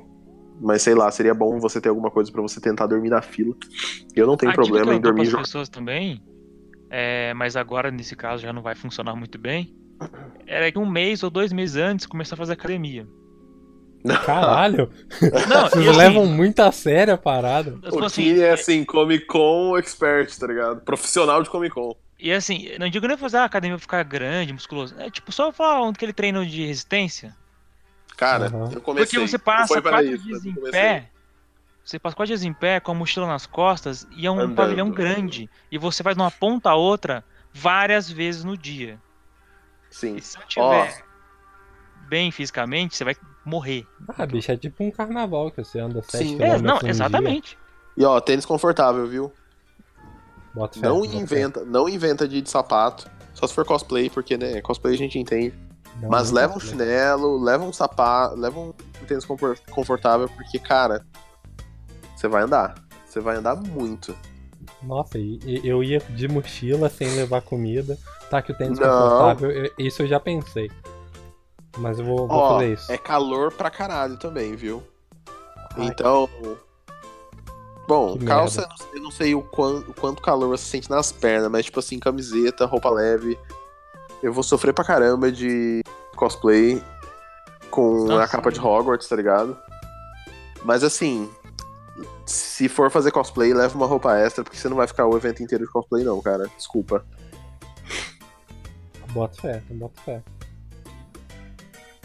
[0.60, 3.54] Mas sei lá, seria bom você ter alguma coisa pra você tentar dormir na fila.
[4.14, 5.44] Eu não tenho A dica problema em dou dormir jogando.
[5.44, 6.22] pessoas também,
[6.88, 9.74] é, mas agora nesse caso já não vai funcionar muito bem,
[10.46, 13.06] era que um mês ou dois meses antes começar a fazer academia.
[14.24, 17.78] Caralho, Não, vocês assim, levam muito a sério a parada.
[17.92, 20.80] O assim, Kini é assim, Comic Con expert, tá ligado?
[20.80, 21.94] Profissional de Comic Con.
[22.18, 24.94] E assim, não digo nem fazer a academia ficar grande, musculoso.
[24.98, 27.36] É tipo só falar onde aquele treino de resistência.
[28.16, 28.72] Cara, Uhum.
[28.72, 29.18] eu comecei.
[29.18, 31.10] Porque você passa quatro isso, dias em pé.
[31.84, 34.54] Você passa quatro dias em pé com a mochila nas costas e é um Andando.
[34.56, 35.48] pavilhão grande.
[35.72, 38.98] E você vai de uma ponta a outra várias vezes no dia.
[39.90, 40.16] Sim.
[40.16, 40.42] E se Ó.
[40.46, 41.04] tiver
[42.08, 43.86] bem fisicamente, você vai morrer.
[44.16, 46.42] Ah, bicho, é tipo um carnaval que você anda 7 Sim.
[46.42, 46.90] É, não, um dia.
[46.90, 47.58] exatamente.
[47.96, 49.32] E ó, tênis confortável, viu?
[50.54, 51.16] Bota fé, Não bota fé.
[51.18, 53.08] inventa, não inventa de, de sapato.
[53.34, 55.54] Só se for cosplay, porque, né, cosplay a gente entende.
[56.00, 56.68] Não, Mas não leva um fé.
[56.68, 58.72] chinelo, leva um sapato, leva um
[59.06, 61.04] tênis confort- confortável, porque, cara,
[62.16, 62.74] você vai andar.
[63.06, 64.16] Você vai andar muito.
[64.82, 67.98] Nossa, e, e eu ia de mochila sem levar comida.
[68.30, 68.86] Tá que o tênis Não.
[68.88, 70.70] confortável, eu- isso eu já pensei.
[71.78, 72.90] Mas eu vou, vou Ó, fazer isso.
[72.92, 74.82] é calor pra caralho também, viu?
[75.76, 75.86] Ai.
[75.86, 76.28] Então.
[77.86, 78.74] Bom, Que calça, merda.
[78.94, 81.98] eu não sei o quanto, o quanto calor você sente nas pernas, mas tipo assim,
[81.98, 83.36] camiseta, roupa leve.
[84.22, 85.82] Eu vou sofrer pra caramba de
[86.14, 86.80] cosplay
[87.70, 88.28] com a Nossa.
[88.28, 89.56] capa de Hogwarts, tá ligado?
[90.62, 91.28] Mas assim,
[92.30, 95.42] se for fazer cosplay, leva uma roupa extra, porque você não vai ficar o evento
[95.42, 96.48] inteiro de cosplay, não, cara.
[96.56, 97.04] Desculpa.
[99.12, 100.22] Bota fé, bota fé.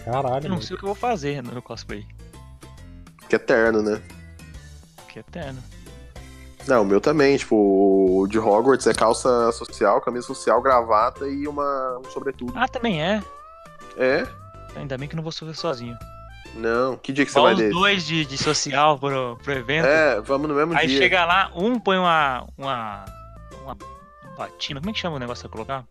[0.03, 0.61] Caralho, Eu não mano.
[0.61, 2.05] sei o que eu vou fazer no meu cosplay.
[3.29, 4.01] Que é eterno, né?
[5.07, 5.63] Que é eterno.
[6.67, 11.47] Não, o meu também, tipo, o de Hogwarts é calça social, camisa social, gravata e
[11.47, 12.53] uma um sobretudo.
[12.55, 13.21] Ah, também é.
[13.97, 14.27] É?
[14.75, 15.95] Ainda bem que não vou sofrer sozinho.
[16.55, 16.95] Não.
[16.97, 17.71] Que dia que você vai os desse?
[17.71, 19.85] dois de, de social pro, pro evento.
[19.85, 20.97] É, vamos no mesmo Aí dia.
[20.97, 22.47] chega lá, um põe uma.
[22.57, 23.05] uma.
[23.63, 23.77] uma
[24.37, 24.79] batina.
[24.79, 25.85] Como é que chama o negócio pra colocar?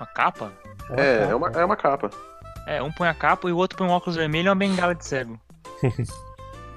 [0.00, 0.52] Uma capa?
[0.90, 2.10] É, é uma, é uma capa.
[2.66, 4.94] É, um põe a capa e o outro põe um óculos vermelho e uma bengala
[4.94, 5.38] de cego.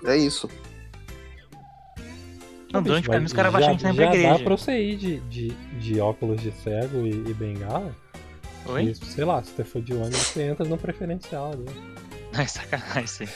[0.03, 0.49] É isso.
[2.73, 4.17] Não, durante o caminho os caras vão achar que a tá indo pra já dá
[4.17, 4.43] igreja.
[4.43, 7.93] pra você ir de, de, de óculos de cego e, e bengala.
[8.65, 8.83] Oi?
[8.85, 11.51] E, sei lá, se você for de ônibus, você entra no preferencial.
[11.51, 11.71] Né?
[12.37, 13.29] Ai, sacanagem isso aí.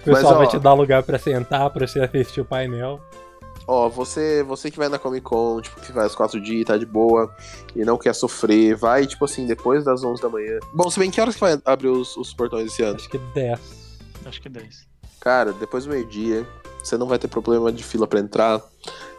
[0.00, 3.00] O pessoal ó- vai te dar lugar pra sentar, pra você assistir o painel.
[3.66, 6.76] Ó, você, você que vai na Comic Con, tipo, que vai aos quatro dias, tá
[6.76, 7.34] de boa,
[7.74, 10.58] e não quer sofrer, vai, tipo assim, depois das 11 da manhã.
[10.74, 12.96] Bom, se bem que horas que vai abrir os, os portões esse ano?
[12.96, 13.58] Acho que 10.
[14.26, 14.86] Acho que 10.
[15.18, 16.46] Cara, depois do meio-dia,
[16.82, 18.60] você não vai ter problema de fila pra entrar.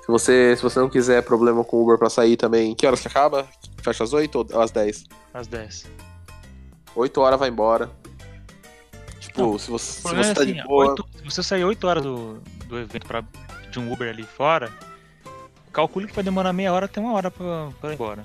[0.02, 3.00] Se você, se você não quiser problema com o Uber pra sair também, que horas
[3.02, 3.48] que acaba?
[3.82, 5.06] Fecha às 8 ou às 10?
[5.34, 5.88] Às 10.
[6.96, 7.90] 8 horas vai embora.
[9.20, 10.90] Tipo, Não, se você, se você é tá assim, de boa.
[10.90, 13.24] oito- se você sair 8 horas do, do evento pra,
[13.70, 14.72] de um Uber ali fora,
[15.74, 18.24] calcule que vai demorar meia hora até uma hora pra, pra ir embora.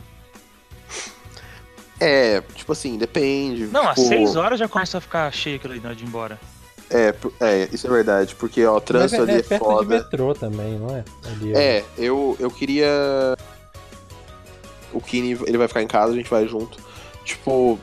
[1.98, 3.66] É, tipo assim, depende.
[3.66, 6.04] Não, às tipo, 6 horas já começa a ficar cheio aquilo ali na hora de
[6.04, 6.38] ir embora.
[6.88, 9.68] É, é, isso é verdade, porque ó, o trânsito é, ali é é, perto de
[9.70, 9.96] foda.
[9.96, 11.04] metrô também, não é?
[11.24, 12.88] Ali, É, eu, eu queria.
[14.92, 16.78] O Kini, ele vai ficar em casa, a gente vai junto.
[17.24, 17.78] Tipo,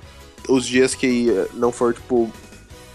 [0.48, 2.32] os dias que não for, tipo.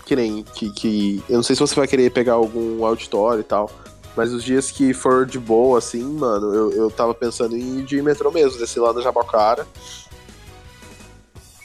[0.04, 0.42] Que nem.
[0.42, 1.22] Que, que...
[1.28, 3.70] Eu não sei se você vai querer pegar algum auditório e tal.
[4.16, 7.84] Mas os dias que for de boa, assim, mano, eu, eu tava pensando em ir
[7.84, 9.66] de metrô mesmo, descer lá no Jabacara.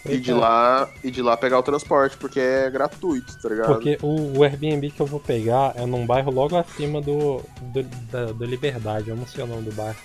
[0.06, 3.68] e de lá e de lá pegar o transporte, porque é gratuito, tá ligado?
[3.68, 7.84] Porque o, o Airbnb que eu vou pegar é num bairro logo acima do, do,
[8.10, 9.98] da, do Liberdade, eu não sei o nome do bairro.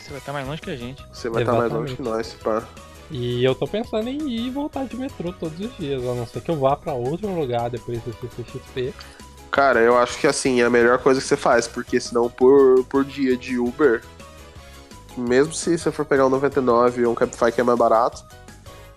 [0.00, 1.04] Você vai estar mais longe que a gente.
[1.12, 1.90] Você vai estar mais Exatamente.
[1.90, 2.66] longe que nós, pá.
[3.10, 6.26] E eu tô pensando em ir e voltar de metrô todos os dias, a não
[6.26, 8.94] ser que eu vá pra outro lugar depois do CCXP.
[9.50, 12.84] Cara, eu acho que assim, é a melhor coisa que você faz, porque senão por,
[12.84, 14.02] por dia de Uber,
[15.16, 18.24] mesmo se você for pegar um 99 ou um Cabify que é mais barato,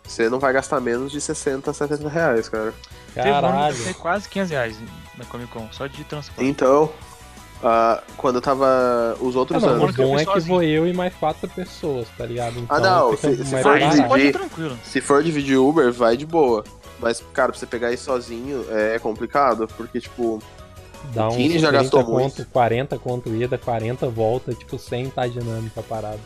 [0.04, 2.74] você não vai gastar menos de 60, 70 reais, cara.
[3.16, 3.56] Teve um Caralho.
[3.56, 4.78] eu gastei quase 500 reais
[5.18, 6.48] na Comic Con, só de transporte.
[6.48, 6.92] Então,
[7.64, 10.86] ah, quando eu tava os Ah, outros não, anos, o bom é que vou eu
[10.88, 12.60] e mais quatro pessoas, tá ligado?
[12.60, 16.64] Então Ah, não, se- se for Ah, dividir- se for dividir Uber, vai de boa.
[17.00, 20.40] Mas, cara, pra você pegar isso sozinho é complicado, porque, tipo,
[21.14, 22.46] Dá Kine já 30 gastou conto, muito.
[22.46, 26.20] 40 conto ida, 40 volta, tipo, sem tá dinâmica a parada.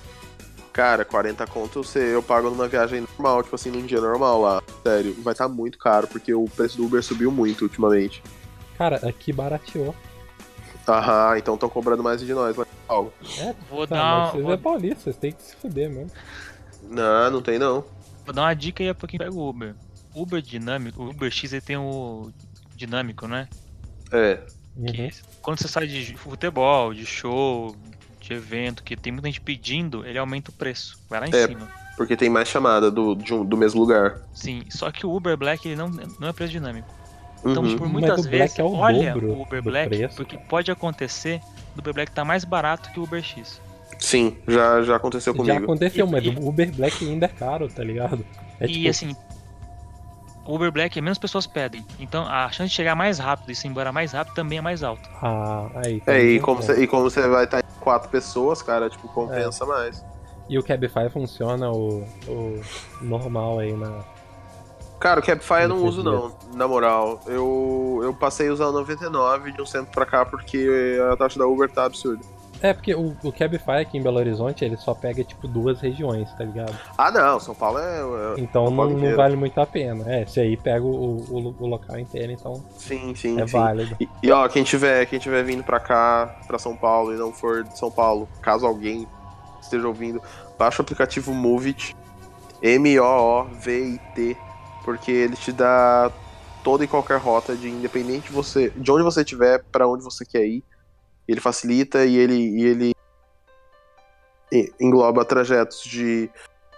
[0.71, 4.61] cara, 40 conto você, eu pago numa viagem normal, tipo assim, num dia normal lá.
[4.85, 8.21] Sério, vai estar muito caro, porque o preço do Uber subiu muito ultimamente.
[8.77, 9.95] Cara, aqui barateou.
[10.88, 12.55] Aham, então estão cobrando mais de nós.
[12.55, 12.67] Mas...
[12.88, 13.13] algo.
[13.39, 16.11] É, Vou tá, dar, mas vocês vou, é paulista, vocês têm que se fuder mesmo.
[16.89, 17.83] Não, não tem não.
[18.25, 19.75] vou dar uma dica aí pra quem pega o Uber.
[20.15, 22.31] Uber dinâmico, o Uber X ele tem o
[22.75, 23.47] dinâmico, né?
[24.11, 24.39] É.
[24.85, 25.09] Que Uhum.
[25.41, 27.75] quando você sai de futebol, de show,
[28.19, 30.99] de evento, que tem muita gente pedindo, ele aumenta o preço.
[31.09, 31.47] Vai lá em É.
[31.47, 31.67] cima.
[31.97, 34.21] Porque tem mais chamada do, de um- do mesmo lugar.
[34.33, 36.88] Sim, só que o Uber Black ele não, não é preço dinâmico.
[37.51, 37.77] Então, Uhum.
[37.77, 40.15] por muitas vezes, é o olha o Uber Black, preço.
[40.15, 41.39] porque pode acontecer
[41.75, 43.61] do Uber Black tá mais barato que o Uber X.
[43.99, 45.63] Sim, já, já aconteceu Já comigo.
[45.63, 48.23] aconteceu, E- mas e- o Uber Black ainda é caro, tá ligado?
[48.59, 49.15] É e tipo, assim,
[50.45, 51.85] o Uber Black menos pessoas pedem.
[51.99, 54.83] Então a chance de chegar mais rápido e se embora mais rápido também é mais
[54.83, 55.09] alta.
[55.21, 58.61] ah, aí, É, e tá como, você, e como você vai estar em quatro pessoas,
[58.61, 60.03] cara, tipo, compensa mais.
[60.49, 62.61] E o Cabify funciona o, o
[63.01, 64.01] normal aí na.
[64.99, 67.19] Cara, o Cabify eu não uso não, na moral.
[67.27, 71.37] Eu, eu passei a usar o 99 de um centro pra cá porque a taxa
[71.37, 72.23] da Uber tá absurda.
[72.59, 76.27] É, porque o, o Cabify aqui em Belo Horizonte, ele só pega, tipo, duas regiões,
[76.33, 76.75] tá ligado?
[76.97, 77.99] Ah não, São Paulo é...
[77.99, 80.03] é- Então São não, não vale muito a pena.
[80.11, 83.53] É, se aí pega o, o, o local inteiro, então Sim, sim, é sim.
[83.53, 83.95] válido.
[83.99, 87.31] E, e, ó, quem tiver, quem tiver vindo pra cá, pra São Paulo e não
[87.31, 89.07] for de São Paulo, caso alguém
[89.61, 90.19] esteja ouvindo,
[90.57, 91.95] baixa o aplicativo Movit,
[92.63, 94.37] M-O-O-V-I-T,
[94.88, 96.09] porque ele te dá
[96.63, 100.23] toda e qualquer rota de independente de você, de onde você estiver, pra onde você
[100.23, 100.63] quer ir.
[101.27, 102.95] Ele facilita e ele, e ele
[104.79, 106.29] engloba trajetos de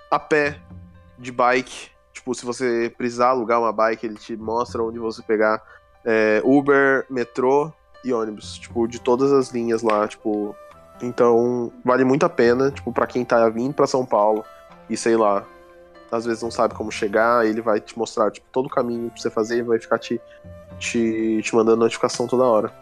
[0.09, 0.59] a pé,
[1.19, 1.91] de bike.
[2.11, 5.61] Tipo, se você precisar alugar uma bike, ele te mostra onde você pegar
[6.03, 7.71] é, Uber, metrô
[8.03, 10.55] e ônibus, tipo, de todas as linhas lá, tipo.
[10.99, 14.43] Então, vale muito a pena, tipo, para quem tá vindo para São Paulo
[14.89, 15.45] e sei lá,
[16.11, 19.21] às vezes não sabe como chegar, ele vai te mostrar, tipo, todo o caminho pra
[19.21, 20.19] você fazer e vai ficar te,
[20.79, 22.73] te, te mandando notificação toda hora.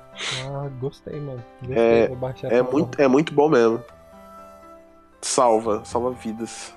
[0.46, 1.44] Ah, gostei, mano.
[1.62, 3.84] Gostei, É- vou baixar É muito, é muito bom mesmo.
[5.22, 6.74] Salva, salva vidas.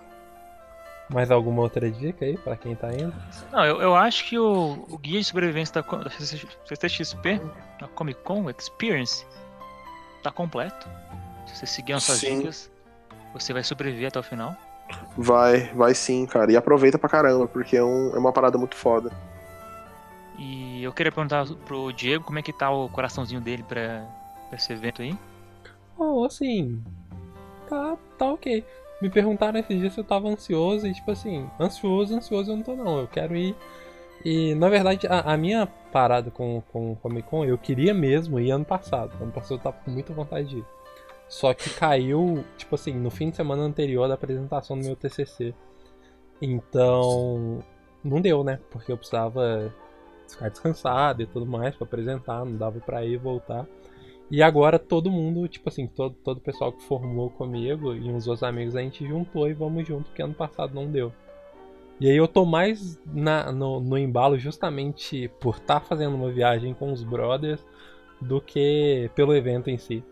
[1.09, 3.13] Mais alguma outra dica aí pra quem tá indo?
[3.51, 7.41] Não, eu, eu acho que o, o guia de sobrevivência da, da CCXP,
[7.81, 9.27] da Comic Con Experience,
[10.23, 10.89] tá completo.
[11.47, 12.39] Se você seguir as suas Sim.
[12.39, 12.71] dicas,
[13.33, 14.57] você vai sobreviver até o final.
[15.17, 16.51] Vai, vai sim, cara.
[16.53, 19.11] E aproveita pra caramba, porque é, um- é uma parada muito foda.
[20.39, 24.07] E eu queria perguntar pro Diego como é que tá o coraçãozinho dele pra,
[24.49, 25.15] pra esse evento aí.
[25.99, 26.83] Oh, assim.
[27.69, 28.65] Tá, tá ok.
[29.03, 32.63] Me perguntaram esses dias se eu tava ansioso e, tipo assim, ansioso, ansioso eu não
[32.63, 33.01] tô não.
[33.01, 33.55] Eu quero ir.
[34.25, 38.39] E na verdade, a, a minha parada com, com o Comic Con, eu queria mesmo
[38.41, 39.13] ir ano passado.
[39.21, 40.65] Ano passado eu tava com muita vontade de ir.
[41.31, 45.55] Só que caiu, tipo assim, no fim de semana anterior da apresentação do meu TCC.
[46.43, 47.63] Então,
[48.03, 48.59] não deu, né?
[48.69, 49.73] Porque eu precisava
[50.29, 53.65] ficar descansado e tudo mais pra apresentar, não dava pra ir e voltar.
[54.29, 58.27] E agora todo mundo, tipo assim, todo, todo o pessoal que formou comigo e uns
[58.27, 61.13] outros amigos, a gente juntou e vamos junto, porque ano passado não deu.
[62.01, 66.75] E aí eu tô mais na, no, no embalo justamente por estar fazendo uma viagem
[66.75, 67.65] com os brothers
[68.21, 70.03] do que pelo evento em si.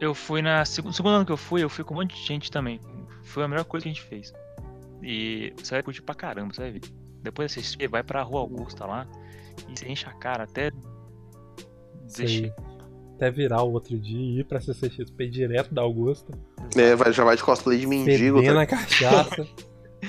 [0.00, 0.64] Eu fui na.
[0.64, 2.80] seg- No segundo ano que eu fui, eu fui com um monte de gente também.
[3.22, 4.32] Foi a melhor coisa que a gente fez.
[5.02, 6.80] E você vai curtir pra caramba, você vai ver.
[7.22, 9.06] Depois você assistir, vai pra Rua Augusta lá
[9.68, 10.70] e você enche a cara até.
[12.16, 12.54] Deixa.
[13.16, 16.32] Até virar o outro dia e ir pra CCXP direto da Augusta.
[16.76, 18.54] É, vai, já vai de cosplay de mendigo, Beber tá?
[18.54, 19.48] na cachaça.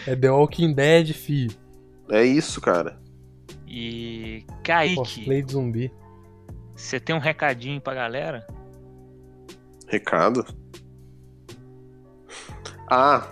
[0.05, 1.47] é The Walking Dead, fi.
[2.09, 2.99] É isso, cara.
[3.65, 4.45] E.
[4.63, 5.91] Kaique, Cosplay de zumbi.
[6.75, 8.45] você tem um recadinho pra galera?
[9.87, 10.45] Recado?
[12.89, 13.27] Ah,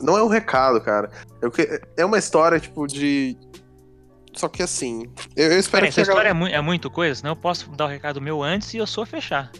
[0.00, 1.10] Não é um recado, cara.
[1.96, 3.36] É uma história, tipo, de.
[4.34, 5.10] Só que assim.
[5.36, 7.70] Eu, eu espero Peraí, que essa história é, mu é muito coisa, senão eu posso
[7.70, 9.50] dar o recado meu antes e eu sou fechar.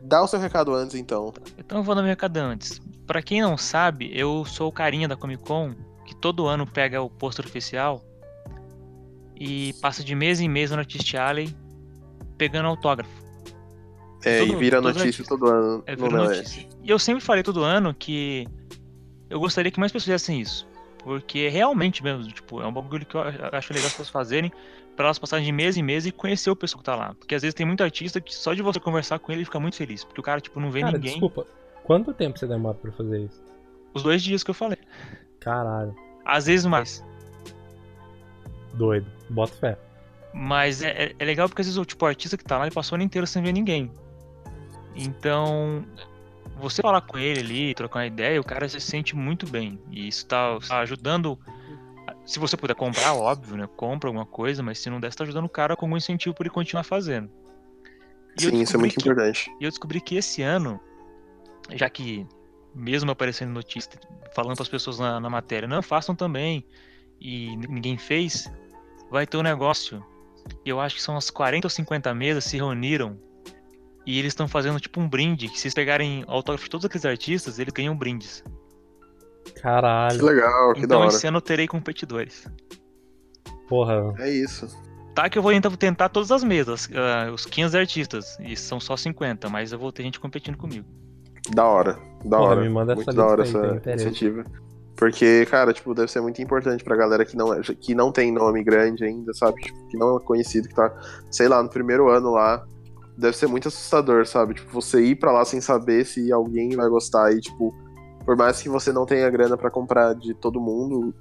[0.00, 1.32] Dá o seu recado antes, então.
[1.58, 2.80] Então eu vou dar meu recado antes.
[3.06, 5.74] Pra quem não sabe, eu sou o carinha da Comic Con
[6.04, 8.02] que todo ano pega o pôster oficial
[9.34, 11.54] e passa de mês em mês no Artist Alley
[12.36, 13.23] pegando autógrafo.
[14.24, 15.24] É, Todo- e vira todo notícia artista.
[15.36, 15.82] todo ano.
[15.86, 16.68] É, no vira notícia.
[16.82, 18.46] E eu sempre falei todo ano que
[19.30, 20.66] eu gostaria que mais pessoas fizessem isso.
[21.02, 24.50] Porque realmente mesmo, tipo, é um bagulho que eu acho legal as pessoas fazerem
[24.96, 27.14] pra elas passarem de mês em mês e conhecer o pessoal que tá lá.
[27.14, 29.76] Porque às vezes tem muito artista que só de você conversar com ele fica muito
[29.76, 30.02] feliz.
[30.04, 31.10] Porque o cara, tipo, não vê Cara, ninguém.
[31.12, 31.46] desculpa.
[31.82, 33.42] Quanto tempo você demora pra fazer isso?
[33.92, 34.78] Os dois dias que eu falei.
[35.40, 35.94] Caralho.
[36.24, 37.04] Às vezes mais.
[38.74, 39.06] Doido.
[39.30, 39.78] Bota fé.
[40.32, 42.64] Mas é, é- é legal porque às vezes o tipo, o artista que tá lá
[42.66, 43.90] ele passou o ano inteiro sem ver ninguém.
[44.94, 45.84] Então,
[46.58, 49.78] você falar com ele ali, trocar uma ideia, o cara se sente muito bem.
[49.90, 51.38] E isso tá, tá ajudando.
[52.24, 53.68] Se você puder comprar, óbvio, né?
[53.76, 56.34] Compra alguma coisa, mas se não der, você tá ajudando o cara com algum incentivo
[56.34, 57.30] pra ele continuar fazendo.
[58.38, 59.50] E Sim, isso é muito que- importante.
[59.60, 60.80] E eu descobri que esse ano,
[61.72, 62.26] já que
[62.74, 63.92] mesmo aparecendo notícia,
[64.34, 66.66] falando para as pessoas na, na matéria, não façam também,
[67.20, 68.50] e ninguém fez,
[69.10, 70.04] vai ter um negócio.
[70.64, 73.18] E eu acho que são umas 40 ou 50 mesas se reuniram
[74.06, 77.04] e eles estão fazendo tipo um brinde, que se eles pegarem autógrafo de todos aqueles
[77.04, 78.42] artistas, eles ganham brindes.
[79.44, 80.24] Que Caralho.
[80.24, 81.08] legal, que da então hora.
[81.08, 82.46] esse ano eu terei competidores.
[83.68, 84.14] Porra.
[84.18, 84.68] É isso.
[85.14, 88.80] Tá que eu vou tentar, tentar todas as mesas, ah, os 15 artistas, e são
[88.80, 90.86] só 50, mas eu vou ter gente competindo comigo.
[91.54, 91.98] Da hora.
[92.24, 92.60] Da Porra, hora.
[92.62, 94.44] me manda muito essa da hora aí, essa iniciativa.
[94.96, 98.32] Porque, cara, tipo, deve ser muito importante pra galera que não, é- que não tem
[98.32, 99.60] nome grande ainda, sabe?
[99.60, 100.92] Tipo, que não é conhecido, que tá,
[101.30, 102.64] sei lá, no primeiro ano lá.
[103.16, 104.54] Deve ser muito assustador, sabe?
[104.54, 107.72] Tipo, você ir pra lá sem saber se alguém vai gostar e, tipo,
[108.24, 111.14] por mais que você não tenha grana pra comprar de todo mundo,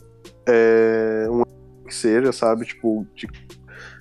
[0.47, 1.43] é um
[1.85, 2.65] que seja, sabe?
[2.65, 3.27] Tipo, de,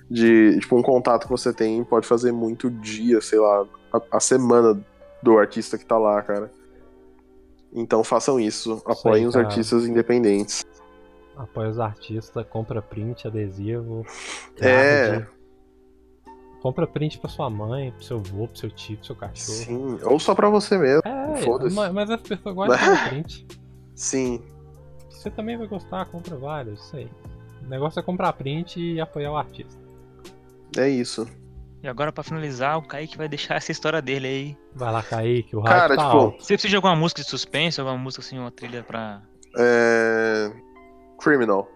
[0.09, 4.19] de- tipo, um contato que você tem pode fazer muito dia, sei lá, a, a
[4.19, 4.79] semana
[5.21, 6.51] do artista que tá lá, cara.
[7.71, 9.47] Então façam isso, apoiem os cara.
[9.47, 10.65] artistas independentes.
[11.35, 14.05] Apoia os artistas, compra print, adesivo.
[14.61, 15.25] É.
[16.63, 19.57] Compra print pra sua mãe, pro seu avô, pro seu tio, pro seu cachorro.
[19.57, 21.01] Sim, ou só pra você mesmo.
[21.03, 21.75] É, Foda-se.
[21.75, 23.47] mas, mas as pessoas gostam de print.
[23.93, 24.41] Sim,
[25.09, 27.09] Você também vai gostar, compra vários, isso aí.
[27.65, 29.77] O negócio é comprar print e apoiar o artista.
[30.77, 31.27] é isso.
[31.83, 34.57] E agora, pra finalizar, o Kaique vai deixar essa história dele aí.
[34.73, 36.41] Vai lá, Kaique, o hype Cara, tá tipo, alto.
[36.41, 39.21] Você precisa de alguma música de suspense, alguma música assim, uma trilha pra.
[39.59, 40.49] É...
[41.19, 41.67] Criminal.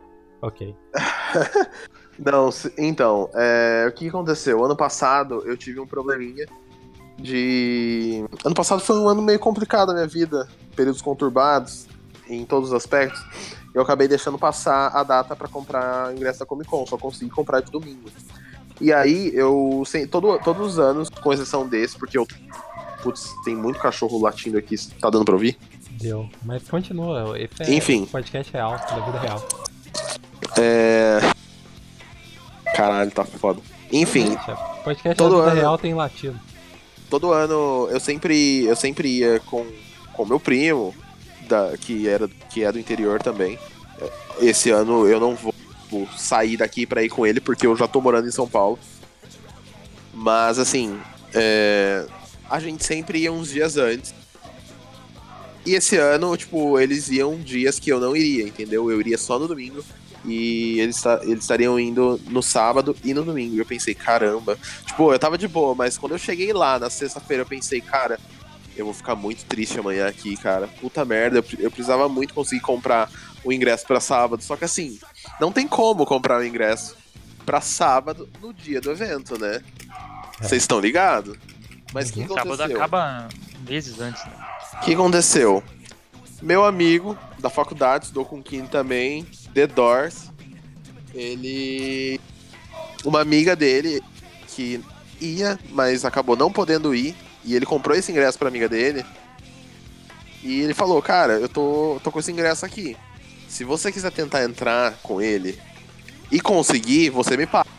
[0.41, 0.73] Ok.
[2.19, 4.63] Não, então, é, o que aconteceu?
[4.63, 6.47] Ano passado eu tive um probleminha
[7.17, 8.23] de.
[8.43, 11.87] Ano passado foi um ano meio complicado na minha vida, períodos conturbados
[12.29, 13.23] em todos os aspectos.
[13.73, 17.61] Eu acabei deixando passar a data pra comprar ingresso da Comic Con, só consegui comprar
[17.61, 18.09] de domingo.
[18.81, 22.25] E aí eu, sem- todo, todos os anos, com exceção desse, porque eu.
[23.03, 25.57] Putz, tem muito cachorro latindo aqui, tá dando pra ouvir?
[26.01, 26.27] Deu.
[26.43, 28.05] Mas continua, esse é Enfim.
[28.05, 29.47] podcast real, da vida real.
[30.57, 31.19] É.
[32.75, 33.59] Caralho, tá foda.
[33.91, 34.35] Enfim,
[34.83, 36.39] Podcast Todo ano- real tem latido.
[37.09, 39.65] todo ano eu sempre eu sempre ia com
[40.13, 40.93] com meu primo
[41.47, 43.57] da, que era que é do interior também.
[44.39, 45.53] Esse ano eu não vou
[46.17, 48.77] sair daqui pra ir com ele porque eu já tô morando em São Paulo.
[50.13, 50.99] Mas assim
[51.33, 52.05] é,
[52.49, 54.13] a gente sempre ia uns dias antes.
[55.65, 58.89] E esse ano tipo eles iam dias que eu não iria entendeu?
[58.91, 59.83] Eu iria só no domingo
[60.25, 63.55] e eles, eles estariam indo no sábado e no domingo.
[63.55, 64.57] E eu pensei, caramba.
[64.85, 68.19] Tipo, eu tava de boa, mas quando eu cheguei lá na sexta-feira, eu pensei, cara,
[68.75, 70.67] eu vou ficar muito triste amanhã aqui, cara.
[70.67, 73.09] Puta merda, eu, eu precisava muito conseguir comprar
[73.43, 74.43] o ingresso pra sábado.
[74.43, 74.99] Só que assim,
[75.39, 76.95] não tem como comprar o ingresso
[77.45, 79.61] pra sábado no dia do evento, né?
[80.39, 80.43] É.
[80.43, 81.37] Vocês estão ligados?
[81.93, 82.77] Mas o que Sábado aconteceu?
[82.77, 83.29] acaba
[83.67, 84.23] meses antes.
[84.25, 84.31] Né?
[84.73, 85.63] O que aconteceu?
[86.41, 90.31] Meu amigo da faculdade, estudou com Kim também, The Doors.
[91.13, 92.19] Ele.
[93.03, 94.01] Uma amiga dele
[94.47, 94.83] que
[95.19, 97.15] ia, mas acabou não podendo ir.
[97.43, 99.05] E ele comprou esse ingresso pra amiga dele.
[100.43, 102.95] E ele falou: Cara, eu tô, tô com esse ingresso aqui.
[103.47, 105.59] Se você quiser tentar entrar com ele
[106.31, 107.69] e conseguir, você me paga.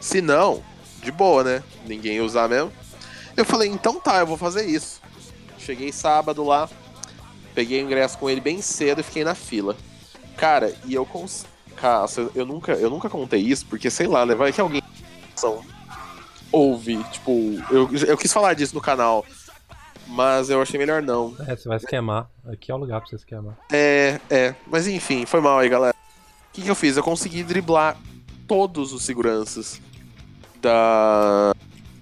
[0.00, 0.62] Se não,
[1.02, 1.62] de boa, né?
[1.86, 2.72] Ninguém ia usar mesmo.
[3.36, 5.00] Eu falei: Então tá, eu vou fazer isso.
[5.58, 6.68] Cheguei sábado lá,
[7.56, 9.74] peguei o ingresso com ele bem cedo e fiquei na fila.
[10.36, 11.46] Cara, e eu cons...
[11.74, 14.34] Cara, eu- nunca, eu nunca contei isso, porque sei lá, né?
[14.34, 14.82] Vai que alguém
[16.52, 17.30] ouve, tipo,
[17.70, 19.24] eu, eu quis falar disso no canal,
[20.06, 21.34] Mas eu achei melhor não.
[21.46, 22.30] É, você vai se queimar.
[22.46, 23.56] Aqui é o lugar pra você se queimar.
[23.72, 24.54] É, é.
[24.66, 25.94] Mas enfim, foi mal aí, galera.
[26.48, 26.96] O que, que eu fiz?
[26.96, 27.96] Eu consegui driblar
[28.46, 29.80] todos os seguranças
[30.62, 31.52] da,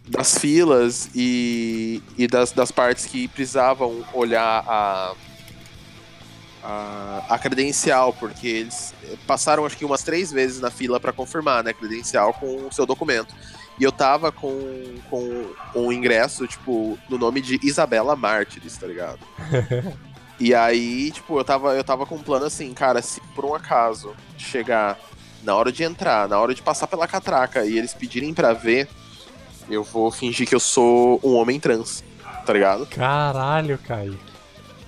[0.07, 5.15] das filas e, e das, das partes que precisavam olhar a,
[6.65, 8.95] a, a credencial, porque eles
[9.27, 12.87] passaram acho que umas três vezes na fila para confirmar, né, credencial com o seu
[12.87, 13.35] documento.
[13.79, 19.19] E eu tava com, com um ingresso, tipo, no nome de Isabela Mártires, tá ligado?
[20.41, 23.55] e aí, tipo, eu tava, eu tava com um plano assim, cara, se por um
[23.55, 24.99] acaso chegar
[25.43, 28.89] na hora de entrar, na hora de passar pela catraca e eles pedirem pra ver,
[29.69, 32.03] eu vou fingir que eu sou um homem trans,
[32.47, 32.87] tá ligado?
[32.87, 34.19] Caralho, Kaique.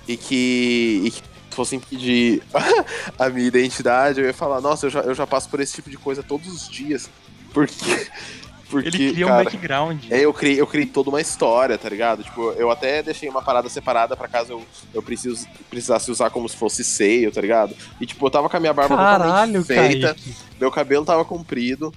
[0.07, 1.21] E que, e que
[1.57, 2.43] fossem pedir
[3.17, 5.89] a minha identidade, eu ia falar, nossa, eu já, eu já passo por esse tipo
[5.89, 7.09] de coisa todos os dias.
[7.53, 8.07] Porque.
[8.69, 10.03] Porque, Ele cria um cara, background.
[10.09, 12.21] é, eu criei, eu criei toda uma história, tá ligado?
[12.21, 16.49] Tipo, eu até deixei uma parada separada pra caso eu, eu preciso, precisasse usar como
[16.49, 17.73] se fosse seio, tá ligado?
[18.01, 20.35] E tipo, eu tava com a minha barba Caralho, feita, Kaique.
[20.59, 21.93] meu cabelo tava comprido.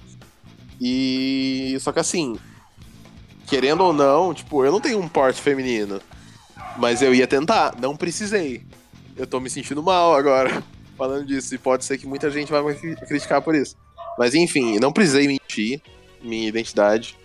[0.79, 1.75] E.
[1.81, 2.39] Só que assim,
[3.47, 5.99] querendo ou não, tipo, eu não tenho um porte feminino.
[6.77, 8.63] Mas eu ia tentar, não precisei.
[9.17, 10.63] Eu tô me sentindo mal agora
[10.97, 11.53] falando disso.
[11.53, 13.75] E pode ser que muita gente vai me cri- criticar por isso.
[14.17, 15.81] Mas enfim, não precisei mentir
[16.21, 17.17] minha identidade.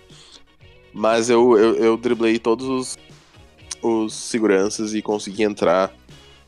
[0.92, 2.98] Mas eu, eu, eu driblei todos os,
[3.82, 5.92] os seguranças e consegui entrar.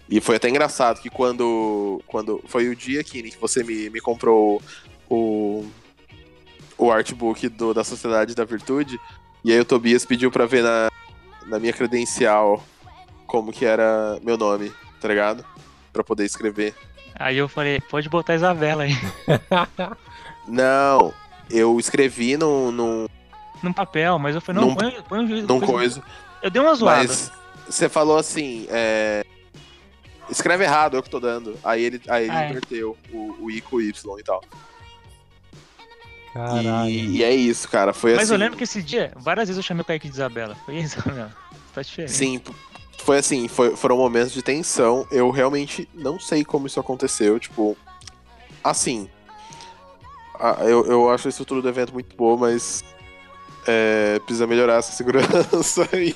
[0.09, 2.01] E foi até engraçado que quando.
[2.07, 4.63] quando foi o dia, Kini, que você me, me comprou
[5.09, 5.67] o,
[6.79, 8.99] o artbook do, da Sociedade da Virtude.
[9.45, 10.91] E aí o Tobias pediu pra ver na,
[11.47, 12.65] na minha credencial
[13.27, 15.45] como que era meu nome, tá ligado?
[15.93, 16.75] Pra poder escrever.
[17.15, 18.93] Aí eu falei, pode botar a Isabela aí.
[20.47, 21.13] Não,
[21.51, 23.07] eu escrevi num, num,
[23.63, 26.03] Num papel, mas eu falei, não, Num- põe, põe um num coisa.
[26.43, 27.01] Eu dei uma zoada.
[27.09, 27.31] Mas
[27.69, 29.25] você falou assim, é,
[30.31, 31.59] escreve errado, eu que tô dando.
[31.65, 32.51] Aí ele, aí ele Ah, é.
[32.51, 34.43] inverteu o, o I com o Y e tal.
[36.33, 36.89] Caralho.
[36.89, 37.93] E, e é isso, cara.
[37.93, 38.33] Foi Mas assim.
[38.35, 40.55] eu lembro que esse dia, várias vezes eu chamei o Kaique de Isabela.
[40.65, 41.35] Foi Isabela.
[41.75, 42.13] Tá diferente.
[42.13, 42.41] Sim,
[43.05, 45.07] foi assim, foi- foram momentos de tensão.
[45.11, 47.39] Eu realmente não sei como isso aconteceu.
[47.39, 47.77] Tipo,
[48.63, 49.09] assim.
[50.39, 52.85] a- eu, eu acho a estrutura do evento muito boa, mas.
[53.67, 56.15] é, precisa melhorar essa segurança aí.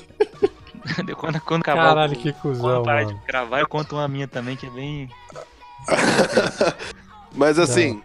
[1.15, 3.19] quando, quando acabar Caralho, o- que quando cuzão, parar mano.
[3.19, 5.09] de gravar, eu conto uma minha também, que é bem.
[7.35, 8.01] Mas assim.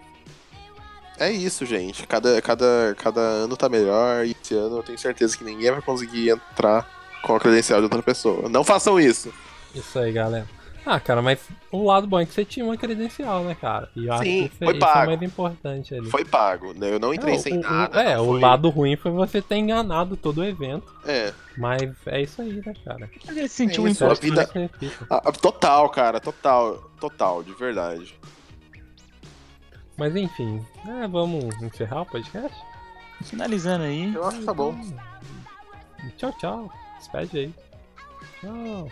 [1.20, 2.06] É isso, gente.
[2.06, 4.24] Cada, cada, cada ano tá melhor.
[4.24, 6.88] E esse ano eu tenho certeza que ninguém vai conseguir entrar
[7.28, 8.48] com a credencial de outra pessoa.
[8.48, 9.32] Não façam isso.
[9.74, 10.46] Isso aí, galera.
[10.86, 11.38] Ah, cara, mas
[11.70, 13.90] o lado bom é que você tinha uma credencial, né, cara?
[13.94, 15.06] E eu acho Sim, que isso, é- foi isso é pago.
[15.06, 16.10] mais importante ali.
[16.10, 16.94] Foi pago, né?
[16.94, 18.00] Eu não entrei É, sem o, nada.
[18.02, 20.90] É, o foi- lado ruim foi você ter enganado todo o evento.
[21.04, 21.34] É.
[21.58, 23.10] Mas é isso aí, né, cara?
[23.26, 24.62] Mas ele sentiu É um isso, a imposto, vida- né?
[24.62, 25.06] Repita.
[25.10, 26.20] Ah, ah, total, cara.
[26.20, 26.90] Total.
[26.98, 28.18] Total, de verdade.
[29.94, 30.64] Mas enfim,
[31.02, 32.56] é, vamos encerrar o podcast?
[33.24, 34.14] Finalizando aí.
[34.14, 34.74] Eu acho que tá bom.
[36.16, 36.72] Tchau, tchau.
[36.99, 37.55] Despede aí.
[38.40, 38.88] Tchau.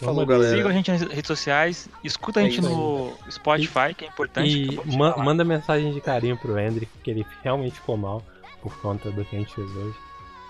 [0.00, 0.54] Falou, galera.
[0.54, 1.88] Sigam a gente nas redes sociais.
[2.04, 2.72] Escuta a É gente aí.
[2.72, 4.48] no Spotify, que é importante.
[4.50, 5.24] E ma- falar.
[5.24, 8.22] manda mensagem de carinho pro Hendrick, que ele realmente ficou mal
[8.60, 9.96] por conta do que a gente fez hoje.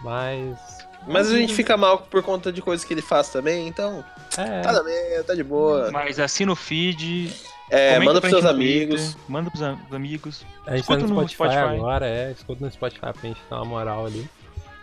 [0.02, 0.58] Mas.
[1.06, 4.04] Mas a gente fica mal por conta de coisas que ele faz também, então.
[4.36, 5.90] É, Tá, também, tá de boa.
[5.92, 7.32] Mas assina o feed.
[7.70, 9.00] É, manda pros seus amigos.
[9.14, 10.44] Twitter, Manda pros am- amigos.
[10.66, 11.76] a gente escuta tá no no Spotify, Spotify.
[11.76, 12.32] agora, é.
[12.32, 14.28] Escuta no Spotify pra gente dar uma moral ali.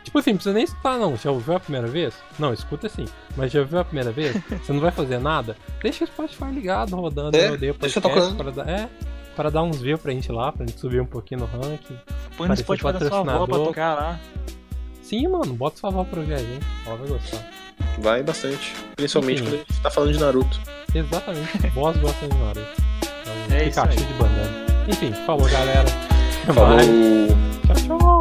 [0.04, 1.16] Tipo assim, não precisa nem escutar não.
[1.16, 2.14] Já ouviu a primeira vez?
[2.38, 3.06] Não, escuta sim.
[3.38, 4.36] Mas já ouviu a primeira vez?
[4.64, 5.56] Você não vai fazer nada?
[5.82, 7.36] Deixa o Spotify ligado, rodando.
[7.38, 8.54] É, eu odeio deixa podcast tocando.
[8.54, 8.89] Para dar, é,
[9.36, 11.97] para dar uns views pra gente lá, pra gente subir um pouquinho no ranking.
[12.38, 14.20] Põe no Spotify da sua avó pra tocar lá.
[15.01, 16.66] Sim, mano, bota sua avó pra ouvir a gente.
[16.86, 17.49] Ela vai gostar.
[17.99, 18.74] Vai bastante.
[18.95, 19.51] Principalmente Enfim.
[19.51, 20.62] quando a gente tá falando de Naruto.
[20.93, 21.68] Exatamente.
[21.74, 22.82] Boss gostam de Naruto.
[23.26, 24.06] É um É isso Pikachu aí.
[24.06, 24.66] de bandana.
[24.88, 25.89] Enfim, falou galera.
[26.45, 26.76] Falou.
[26.76, 26.86] Vai.
[27.76, 28.12] Tchau, tchau.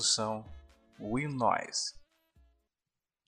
[0.00, 0.42] Produção
[0.98, 1.99] Will Noise.